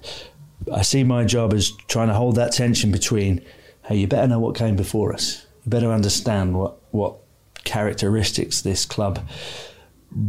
[0.73, 3.41] I see my job as trying to hold that tension between
[3.87, 5.45] hey, you better know what came before us.
[5.63, 7.17] You better understand what, what
[7.63, 9.19] characteristics this club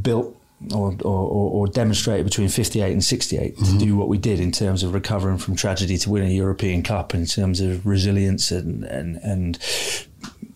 [0.03, 0.37] built
[0.73, 3.79] or, or, or demonstrated between 58 and 68 mm-hmm.
[3.79, 6.83] to do what we did in terms of recovering from tragedy to win a European
[6.83, 9.59] Cup, in terms of resilience and, and, and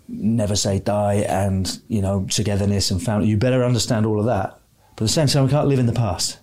[0.08, 3.28] never say die and, you know, togetherness and family.
[3.28, 4.58] You better understand all of that.
[4.96, 6.38] But at the same time, we can't live in the past.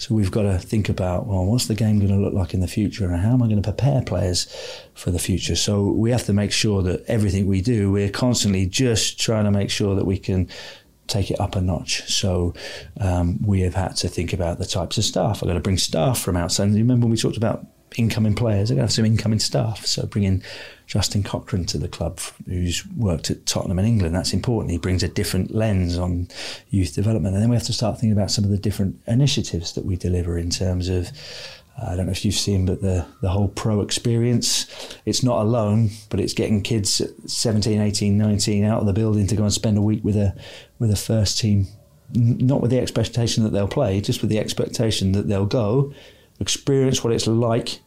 [0.00, 2.60] So we've got to think about, well, what's the game going to look like in
[2.60, 4.46] the future and how am I going to prepare players
[4.94, 5.54] for the future?
[5.54, 9.50] So we have to make sure that everything we do, we're constantly just trying to
[9.50, 10.48] make sure that we can
[11.06, 12.10] take it up a notch.
[12.10, 12.54] So
[12.98, 15.42] um, we have had to think about the types of staff.
[15.42, 16.70] I've got to bring staff from outside.
[16.70, 17.66] You remember when we talked about
[17.96, 18.70] incoming players?
[18.70, 19.84] I've going to have some incoming staff.
[19.86, 20.42] So bringing
[20.86, 24.12] Justin Cochrane to the club, who's worked at Tottenham in England.
[24.12, 24.72] That's important.
[24.72, 26.26] He brings a different lens on
[26.70, 27.34] youth development.
[27.34, 29.96] And then we have to start thinking about some of the different initiatives that we
[29.96, 31.10] deliver in terms of.
[31.80, 34.66] I don't know if you've seen, but the, the whole pro experience,
[35.06, 39.36] it's not alone, but it's getting kids 17, 18, 19 out of the building to
[39.36, 40.34] go and spend a week with a
[40.78, 41.68] with a first team,
[42.12, 45.94] not with the expectation that they'll play, just with the expectation that they'll go,
[46.40, 47.80] experience what it's like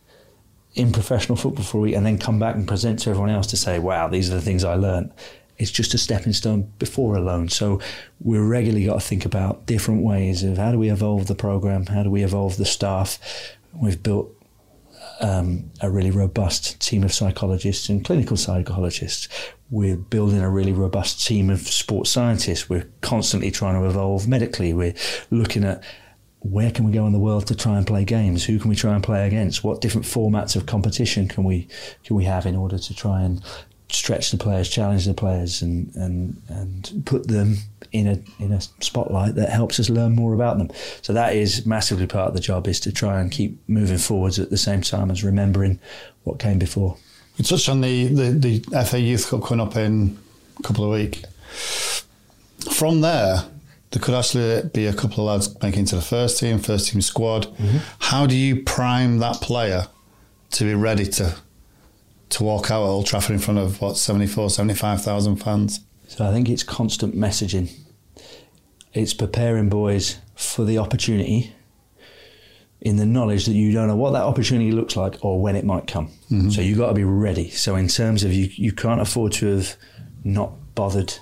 [0.75, 3.47] in professional football for a week and then come back and present to everyone else
[3.47, 5.11] to say, wow, these are the things I learned.
[5.57, 7.49] It's just a stepping stone before a loan.
[7.49, 7.79] So
[8.19, 11.85] we regularly got to think about different ways of how do we evolve the program,
[11.85, 13.19] how do we evolve the staff.
[13.73, 14.35] We've built
[15.19, 19.27] um, a really robust team of psychologists and clinical psychologists.
[19.69, 22.67] We're building a really robust team of sports scientists.
[22.67, 24.73] We're constantly trying to evolve medically.
[24.73, 24.95] We're
[25.29, 25.83] looking at
[26.43, 28.43] where can we go in the world to try and play games?
[28.43, 29.63] Who can we try and play against?
[29.63, 31.67] What different formats of competition can we
[32.03, 33.41] can we have in order to try and
[33.89, 37.57] stretch the players, challenge the players, and and and put them
[37.93, 40.69] in a in a spotlight that helps us learn more about them.
[41.01, 44.37] So that is massively part of the job is to try and keep moving forwards
[44.37, 45.79] at the same time as remembering
[46.23, 46.97] what came before.
[47.37, 50.19] We touched on the, the, the FA Youth Cup coming up in
[50.59, 51.23] a couple of weeks.
[52.71, 53.43] From there,
[53.93, 56.99] there could actually be a couple of lads making to the first team, first team
[56.99, 57.45] squad.
[57.57, 57.77] Mm-hmm.
[57.99, 59.87] How do you prime that player
[60.51, 61.35] to be ready to
[62.29, 65.81] to walk out at Old Trafford in front of what 74, 75,000 fans?
[66.07, 67.71] So I think it's constant messaging.
[68.93, 71.53] It's preparing boys for the opportunity
[72.81, 75.63] in the knowledge that you don't know what that opportunity looks like or when it
[75.63, 76.07] might come.
[76.31, 76.49] Mm-hmm.
[76.49, 77.51] So you've got to be ready.
[77.51, 79.75] So in terms of you, you can't afford to have
[80.23, 81.13] not bothered,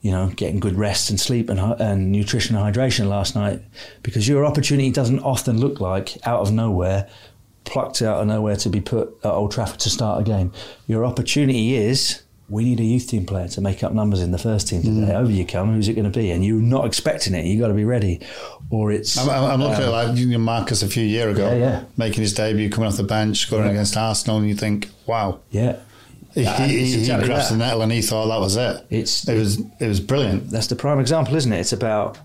[0.00, 3.60] you know, getting good rest and sleep and, and nutrition and hydration last night
[4.02, 7.08] because your opportunity doesn't often look like out of nowhere,
[7.64, 10.52] plucked out of nowhere to be put at Old Trafford to start a game.
[10.86, 14.38] Your opportunity is we need a youth team player to make up numbers in the
[14.38, 15.12] first team today.
[15.12, 15.16] Mm.
[15.16, 15.74] Over you come.
[15.74, 16.30] Who's it going to be?
[16.30, 17.44] And you're not expecting it.
[17.44, 18.20] You've got to be ready.
[18.70, 19.18] Or it's.
[19.18, 21.84] I'm, I'm looking um, at like Marcus a few years ago, yeah, yeah.
[21.96, 23.72] making his debut, coming off the bench, scoring yeah.
[23.72, 25.40] against Arsenal, and you think, wow.
[25.50, 25.80] Yeah.
[26.44, 28.86] He, he, exactly he grasped the nettle and he thought that was it.
[28.90, 30.50] It's it was it was brilliant.
[30.50, 31.60] That's the prime example, isn't it?
[31.60, 32.18] It's about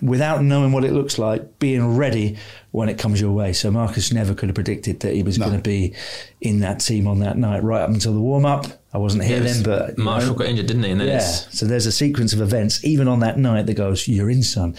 [0.00, 2.36] without knowing what it looks like, being ready
[2.70, 3.52] when it comes your way.
[3.52, 5.46] So Marcus never could have predicted that he was no.
[5.46, 5.94] going to be
[6.40, 8.66] in that team on that night, right up until the warm up.
[8.92, 10.90] I wasn't here then, but Martial know, got injured, didn't he?
[10.90, 11.18] And yeah.
[11.20, 14.76] So there's a sequence of events, even on that night, that goes, "You're in, son,"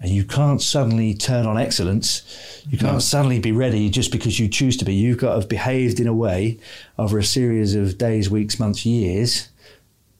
[0.00, 2.62] and you can't suddenly turn on excellence.
[2.68, 2.98] You can't no.
[2.98, 4.94] suddenly be ready just because you choose to be.
[4.94, 6.58] You've got to have behaved in a way
[6.98, 9.48] over a series of days, weeks, months, years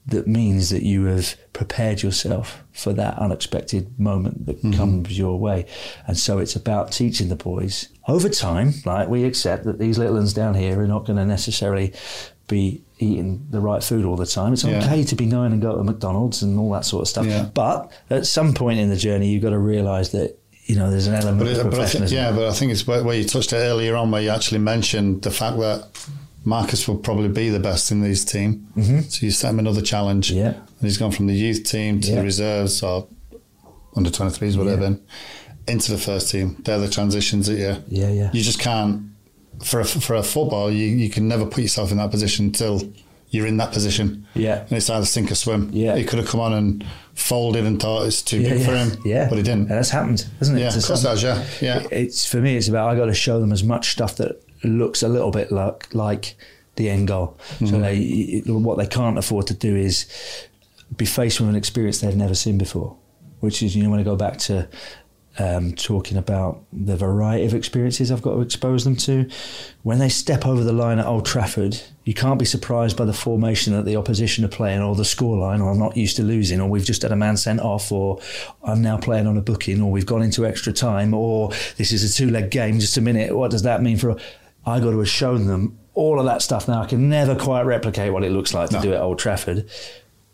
[0.08, 4.72] that means that you have prepared yourself for that unexpected moment that mm-hmm.
[4.72, 5.66] comes your way.
[6.06, 10.14] And so it's about teaching the boys over time, like we accept that these little
[10.14, 11.92] ones down here are not going to necessarily
[12.48, 14.53] be eating the right food all the time.
[14.53, 14.84] It's yeah.
[14.84, 17.26] okay to be nine and go to McDonald's and all that sort of stuff.
[17.26, 17.49] Yeah.
[17.53, 21.07] But at some point in the journey, you've got to realise that you know there's
[21.07, 22.01] an element but it, of professionalism.
[22.01, 24.22] But think, yeah, but I think it's where, where you touched it earlier on, where
[24.22, 25.88] you actually mentioned the fact that
[26.44, 28.68] Marcus will probably be the best in this team.
[28.76, 29.01] Mm-hmm.
[29.01, 30.30] So you set him another challenge.
[30.30, 30.55] Yeah.
[30.55, 32.16] And he's gone from the youth team to yeah.
[32.16, 33.07] the reserves or
[33.96, 35.72] under 23s, whatever, yeah.
[35.72, 36.57] into the first team.
[36.61, 38.30] They're the transitions that you, yeah, yeah.
[38.32, 39.11] you just can't,
[39.62, 42.92] for a, for a football, you, you can never put yourself in that position until
[43.30, 44.26] you're in that position.
[44.34, 44.61] Yeah.
[44.61, 45.70] And it's either sink or swim.
[45.72, 45.96] Yeah.
[45.96, 46.84] He could have come on and
[47.14, 48.66] folded and thought it's too yeah, big yeah.
[48.66, 49.02] for him.
[49.04, 49.28] Yeah.
[49.28, 49.62] But he didn't.
[49.62, 50.62] And that's happened, hasn't it?
[50.62, 51.44] Yeah, of course has, yeah.
[51.61, 51.86] Yeah.
[51.90, 55.09] It's for me it's about I gotta show them as much stuff that looks a
[55.09, 56.36] little bit like like
[56.76, 57.36] the end goal.
[57.59, 57.66] Mm-hmm.
[57.66, 60.06] So they, what they can't afford to do is
[60.96, 62.96] be faced with an experience they've never seen before,
[63.40, 64.68] which is you know when I go back to
[65.39, 69.28] um, talking about the variety of experiences I've got to expose them to.
[69.82, 73.12] When they step over the line at Old Trafford, you can't be surprised by the
[73.12, 76.61] formation that the opposition are playing, or the scoreline, or I'm not used to losing,
[76.61, 78.20] or we've just had a man sent off, or
[78.62, 82.03] I'm now playing on a booking, or we've gone into extra time, or this is
[82.03, 82.80] a two leg game.
[82.80, 83.36] Just a minute.
[83.36, 84.16] What does that mean for?
[84.66, 86.82] I got to have shown them all of that stuff now.
[86.82, 88.82] I can never quite replicate what it looks like to no.
[88.82, 89.68] do at Old Trafford.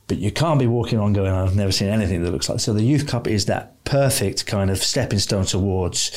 [0.06, 2.60] But you can't be walking on going, I've never seen anything that looks like.
[2.60, 6.10] So the Youth Cup is that perfect kind of stepping stone towards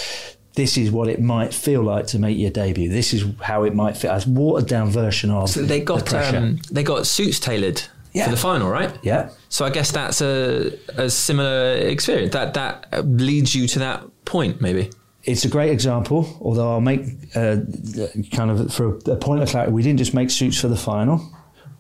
[0.56, 2.90] this is what it might feel like to make your debut.
[2.90, 4.12] This is how it might feel.
[4.12, 5.52] As watered down version of.
[5.52, 7.82] So they got the um, they got suits tailored
[8.12, 8.26] yeah.
[8.26, 8.98] for the final, right?
[9.04, 9.30] Yeah.
[9.50, 12.34] So I guess that's a, a similar experience.
[12.34, 14.90] That that leads you to that point, maybe
[15.28, 17.02] it's a great example, although I'll make
[17.36, 17.58] uh,
[18.32, 21.22] kind of for a point of clarity, we didn't just make suits for the final.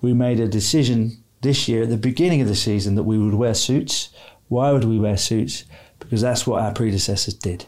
[0.02, 3.34] We made a decision this year at the beginning of the season that we would
[3.34, 4.10] wear suits.
[4.48, 5.66] Why would we wear suits?
[6.00, 7.66] Because that's what our predecessors did.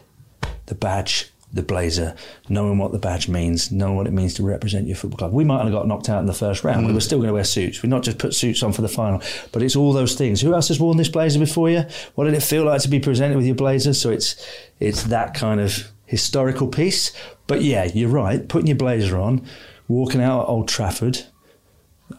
[0.66, 2.14] The badge the blazer,
[2.48, 5.32] knowing what the badge means, knowing what it means to represent your football club.
[5.32, 6.84] We might have got knocked out in the first round.
[6.84, 6.88] Mm.
[6.88, 7.82] We were still going to wear suits.
[7.82, 10.40] We're not just put suits on for the final, but it's all those things.
[10.40, 11.84] Who else has worn this blazer before you?
[12.14, 13.94] What did it feel like to be presented with your blazer?
[13.94, 14.36] So it's
[14.78, 17.12] it's that kind of historical piece.
[17.46, 18.48] But yeah, you're right.
[18.48, 19.44] Putting your blazer on,
[19.88, 21.24] walking out at Old Trafford.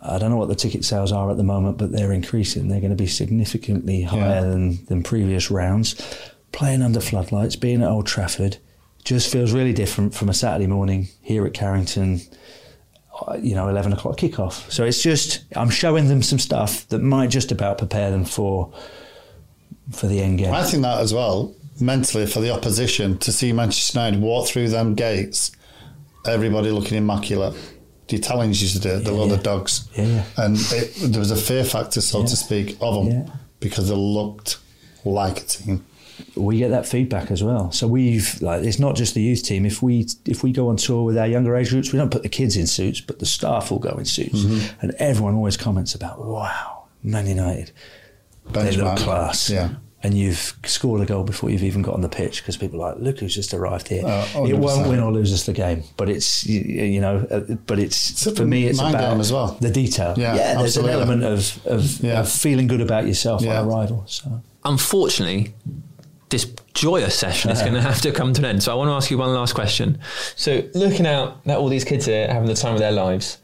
[0.02, 2.68] I don't know what the ticket sales are at the moment, but they're increasing.
[2.68, 4.42] They're going to be significantly higher yeah.
[4.42, 5.96] than, than previous rounds.
[6.52, 8.58] Playing under floodlights, being at Old Trafford,
[9.04, 12.22] just feels really different from a Saturday morning here at Carrington,
[13.28, 14.70] uh, you know, 11 o'clock kickoff.
[14.72, 18.74] So it's just, I'm showing them some stuff that might just about prepare them for
[19.92, 20.54] for the end game.
[20.54, 24.70] I think that as well, mentally for the opposition, to see Manchester United walk through
[24.70, 25.52] them gates,
[26.26, 27.56] everybody looking immaculate.
[28.08, 29.36] The Italians used to do it, the yeah, yeah.
[29.38, 29.88] dogs.
[29.96, 30.24] Yeah.
[30.38, 34.58] And it, there was a fear factor, so to speak, of them because they looked
[35.06, 35.86] like a team.
[36.36, 37.72] we get that feedback as well.
[37.72, 39.66] So we've like it's not just the youth team.
[39.66, 42.24] If we if we go on tour with our younger age groups, we don't put
[42.24, 44.82] the kids in suits, but the staff will go in suits, Mm-hmm.
[44.82, 47.72] and everyone always comments about wow, Man United,
[48.52, 49.50] they look class.
[49.50, 49.70] Yeah.
[50.04, 52.94] And you've scored a goal before you've even got on the pitch because people are
[52.94, 54.04] like, look who's just arrived here.
[54.04, 57.42] Uh, it won't win or lose us the game, but it's you, you know, uh,
[57.68, 59.58] but it's, It's for me, it's about game as well.
[59.62, 60.16] the detail.
[60.18, 62.20] Yeah, there's an element of of, Yeah.
[62.22, 63.62] of feeling good about yourself Yeah.
[63.62, 64.04] on arrival.
[64.08, 65.54] So unfortunately,
[66.30, 68.64] this joyous session is going to have to come to an end.
[68.64, 70.00] So I want to ask you one last question.
[70.36, 73.38] So looking out at all these kids here having the time of their lives,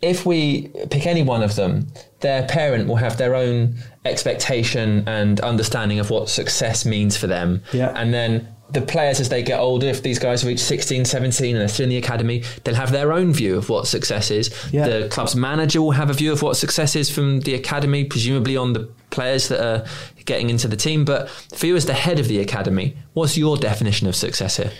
[0.00, 1.88] if we pick any one of them,
[2.20, 3.74] their parent will have their own
[4.08, 7.62] expectation and understanding of what success means for them.
[7.72, 7.92] Yeah.
[7.94, 11.60] And then the players as they get older, if these guys reach 16, 17 and
[11.60, 14.50] they're still in the academy, they'll have their own view of what success is.
[14.72, 14.88] Yeah.
[14.88, 18.56] The club's manager will have a view of what success is from the academy, presumably
[18.56, 19.86] on the players that are
[20.26, 21.04] getting into the team.
[21.04, 24.72] But for you as the head of the academy, what's your definition of success here?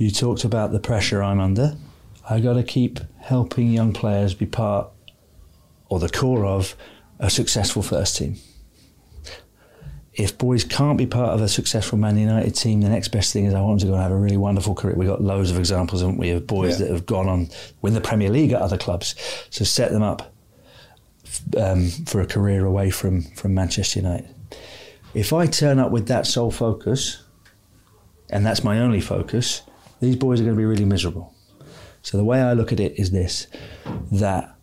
[0.00, 1.76] you talked about the pressure I'm under.
[2.28, 4.88] I got to keep helping young players be part
[5.90, 6.74] or the core of
[7.18, 8.36] a successful first team.
[10.20, 13.46] If boys can't be part of a successful Man United team, the next best thing
[13.46, 14.94] is I want them to go and have a really wonderful career.
[14.94, 16.86] We've got loads of examples, haven't we, of boys Yeah.
[16.86, 17.48] that have gone on
[17.80, 19.14] win the Premier League at other clubs.
[19.48, 20.34] So set them up
[21.56, 24.34] um, for a career away from, from Manchester United.
[25.14, 27.24] If I turn up with that sole focus,
[28.28, 29.62] and that's my only focus,
[30.00, 31.34] these boys are going to be really miserable.
[32.02, 33.46] So the way I look at it is this:
[34.12, 34.54] that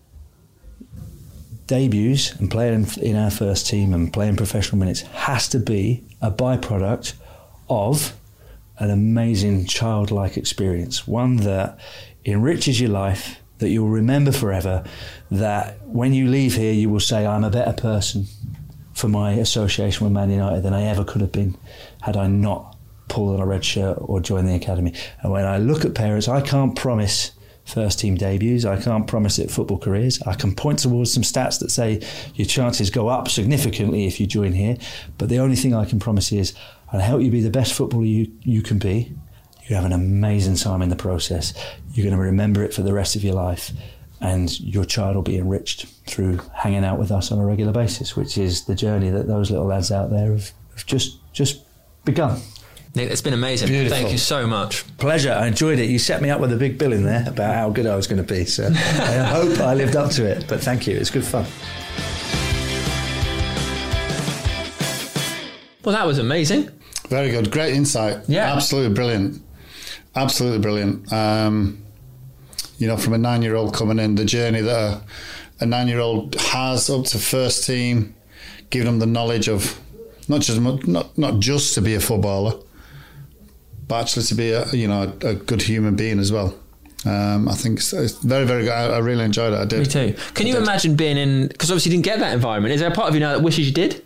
[1.67, 6.31] debuts and playing in, our first team and playing professional minutes has to be a
[6.31, 7.13] byproduct
[7.69, 8.15] of
[8.79, 11.79] an amazing childlike experience, one that
[12.25, 14.83] enriches your life, that you'll remember forever,
[15.31, 18.25] that when you leave here, you will say, I'm a better person
[18.93, 21.55] for my association with Man United than I ever could have been
[22.01, 24.93] had I not pulled on a red shirt or joined the academy.
[25.21, 27.31] And when I look at parents, I can't promise
[27.67, 28.65] first team debuts.
[28.65, 30.21] I can't promise it football careers.
[30.23, 32.01] I can point towards some stats that say
[32.33, 34.77] your chances go up significantly if you join here.
[35.17, 36.53] But the only thing I can promise is
[36.91, 39.13] I'll help you be the best footballer you, you can be.
[39.67, 41.53] You have an amazing time in the process.
[41.91, 43.71] You're going to remember it for the rest of your life.
[44.21, 48.15] And your child will be enriched through hanging out with us on a regular basis,
[48.15, 51.61] which is the journey that those little lads out there have, have just just
[52.03, 52.41] begun.
[52.97, 53.67] Nick, it's been amazing.
[53.67, 53.95] Beautiful.
[53.95, 54.83] Thank you so much.
[54.97, 55.31] Pleasure.
[55.31, 55.87] I enjoyed it.
[55.87, 58.07] You set me up with a big bill in there about how good I was
[58.07, 58.43] going to be.
[58.43, 58.69] So I
[59.29, 60.45] hope I lived up to it.
[60.47, 60.97] But thank you.
[60.97, 61.45] It's good fun.
[65.85, 66.71] Well, that was amazing.
[67.07, 67.51] Very good.
[67.51, 68.27] Great insight.
[68.27, 68.51] Yeah.
[68.51, 69.43] Absolutely brilliant.
[70.15, 71.13] Absolutely brilliant.
[71.13, 71.85] Um,
[72.79, 75.01] you know, from a nine year old coming in, the journey that a,
[75.59, 78.15] a nine year old has up to first team,
[78.71, 79.79] giving them the knowledge of
[80.27, 82.59] not just not not just to be a footballer,
[83.91, 86.57] actually to be a you know a, a good human being as well.
[87.05, 88.71] Um, I think it's, it's very very good.
[88.71, 89.59] I, I really enjoyed it.
[89.59, 89.79] I did.
[89.79, 90.15] Me too.
[90.33, 91.47] Can you imagine being in?
[91.47, 92.73] Because obviously you didn't get that environment.
[92.73, 94.03] Is there a part of you now that wishes you did?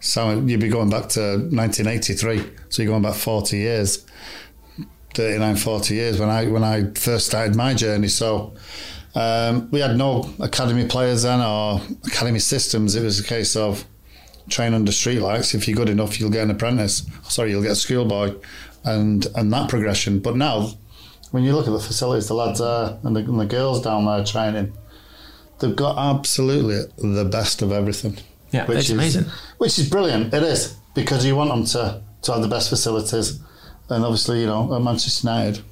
[0.00, 2.44] So you'd be going back to 1983.
[2.68, 4.04] So you're going back 40 years,
[5.14, 8.08] 39, 40 years when I when I first started my journey.
[8.08, 8.54] So
[9.14, 12.96] um, we had no academy players then or academy systems.
[12.96, 13.84] It was a case of
[14.48, 15.54] train under streetlights.
[15.54, 17.06] If you're good enough, you'll get an apprentice.
[17.22, 18.34] Sorry, you'll get a schoolboy,
[18.84, 20.20] and and that progression.
[20.20, 20.70] But now,
[21.30, 24.04] when you look at the facilities, the lads are and the, and the girls down
[24.06, 24.72] there training,
[25.58, 28.18] they've got absolutely the best of everything.
[28.50, 29.24] Yeah, which is, amazing.
[29.58, 30.32] Which is brilliant.
[30.32, 33.40] It is because you want them to to have the best facilities,
[33.88, 35.62] and obviously, you know, at Manchester United,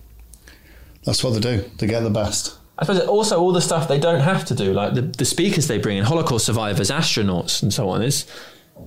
[1.04, 1.64] that's what they do.
[1.78, 2.58] They get the best.
[2.78, 5.68] I suppose also all the stuff they don't have to do, like the, the speakers
[5.68, 8.26] they bring in, Holocaust survivors, astronauts, and so on, is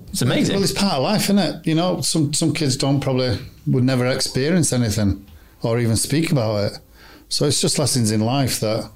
[0.10, 0.56] it's amazing.
[0.56, 1.68] Well, it's part of life, isn't it?
[1.68, 3.38] You know, some some kids don't probably
[3.68, 5.26] would never experience anything
[5.62, 6.80] or even speak about it.
[7.30, 8.90] So it's just lessons in life that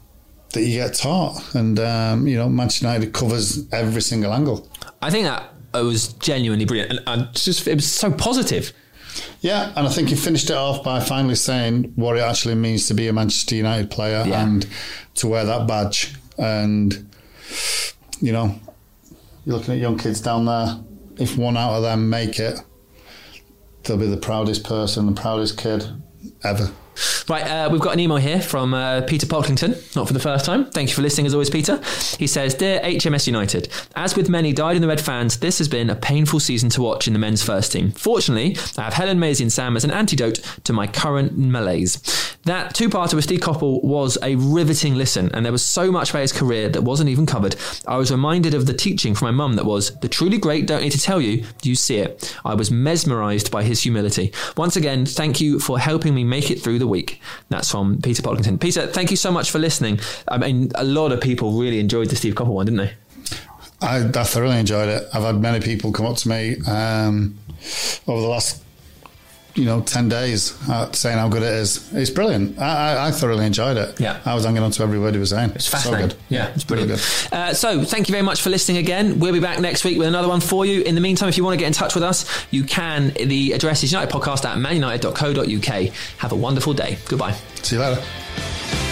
[0.54, 4.70] that you get taught, and um, you know, Manchester United covers every single angle.
[5.02, 8.74] I think that it was genuinely brilliant, and I just it was so positive.
[9.42, 12.88] Yeah, and I think he finished it off by finally saying what it actually means
[12.88, 14.44] to be a Manchester United player Yeah.
[14.44, 14.66] and
[15.16, 16.14] to wear that badge.
[16.38, 17.10] And,
[18.22, 18.56] you know,
[19.46, 20.78] you're looking at young kids down there.
[21.20, 22.60] If one out of them make it,
[23.84, 25.86] they'll be the proudest person, the proudest kid
[26.44, 26.72] ever.
[27.28, 30.46] Right, uh, we've got an email here from uh, Peter Pocklington, not for the first
[30.46, 30.66] time.
[30.72, 31.78] Thank you for listening as always, Peter.
[32.18, 35.68] He says, Dear HMS United, as with many dyed in the red fans, this has
[35.68, 37.92] been a painful season to watch in the men's first team.
[37.92, 42.02] Fortunately, I have Helen Maysie and Sam as an antidote to my current malaise.
[42.46, 46.22] That two-parter with Steve Coppell was a riveting listen, and there was so much about
[46.22, 47.56] his career that wasn't even covered.
[47.86, 50.82] I was reminded of the teaching from my mum that was, the truly great don't
[50.82, 52.36] need to tell you, you see it.
[52.46, 54.34] I was mesmerised by his humility.
[54.58, 57.22] Once again, thank you for helping me make it through the week.
[57.50, 58.60] That's from Peter Pocklington.
[58.60, 60.00] Peter, thank you so much for listening.
[60.28, 62.94] I mean, a lot of people really enjoyed the Steve Coppell one, didn't they?
[63.82, 65.08] I, I thoroughly enjoyed it.
[65.14, 67.38] I've had many people come up to me um,
[68.08, 68.64] over the last,
[69.60, 71.94] you know, ten days uh, saying how good it is.
[71.94, 72.58] It's brilliant.
[72.58, 74.00] I, I, I thoroughly enjoyed it.
[74.00, 74.22] Yeah.
[74.26, 75.52] I was hanging on to every word he was saying.
[75.56, 76.12] It's fascinating.
[76.12, 76.24] So good.
[76.30, 77.28] Yeah, it's really brilliant.
[77.30, 77.34] good.
[77.38, 79.20] Uh, so, thank you very much for listening again.
[79.20, 80.82] We'll be back next week with another one for you.
[80.82, 83.10] In the meantime, if you want to get in touch with us, you can.
[83.14, 85.94] The address is unitedpodcast at manunited.co.uk.
[86.20, 86.98] Have a wonderful day.
[87.08, 87.34] Goodbye.
[87.62, 88.89] See you later.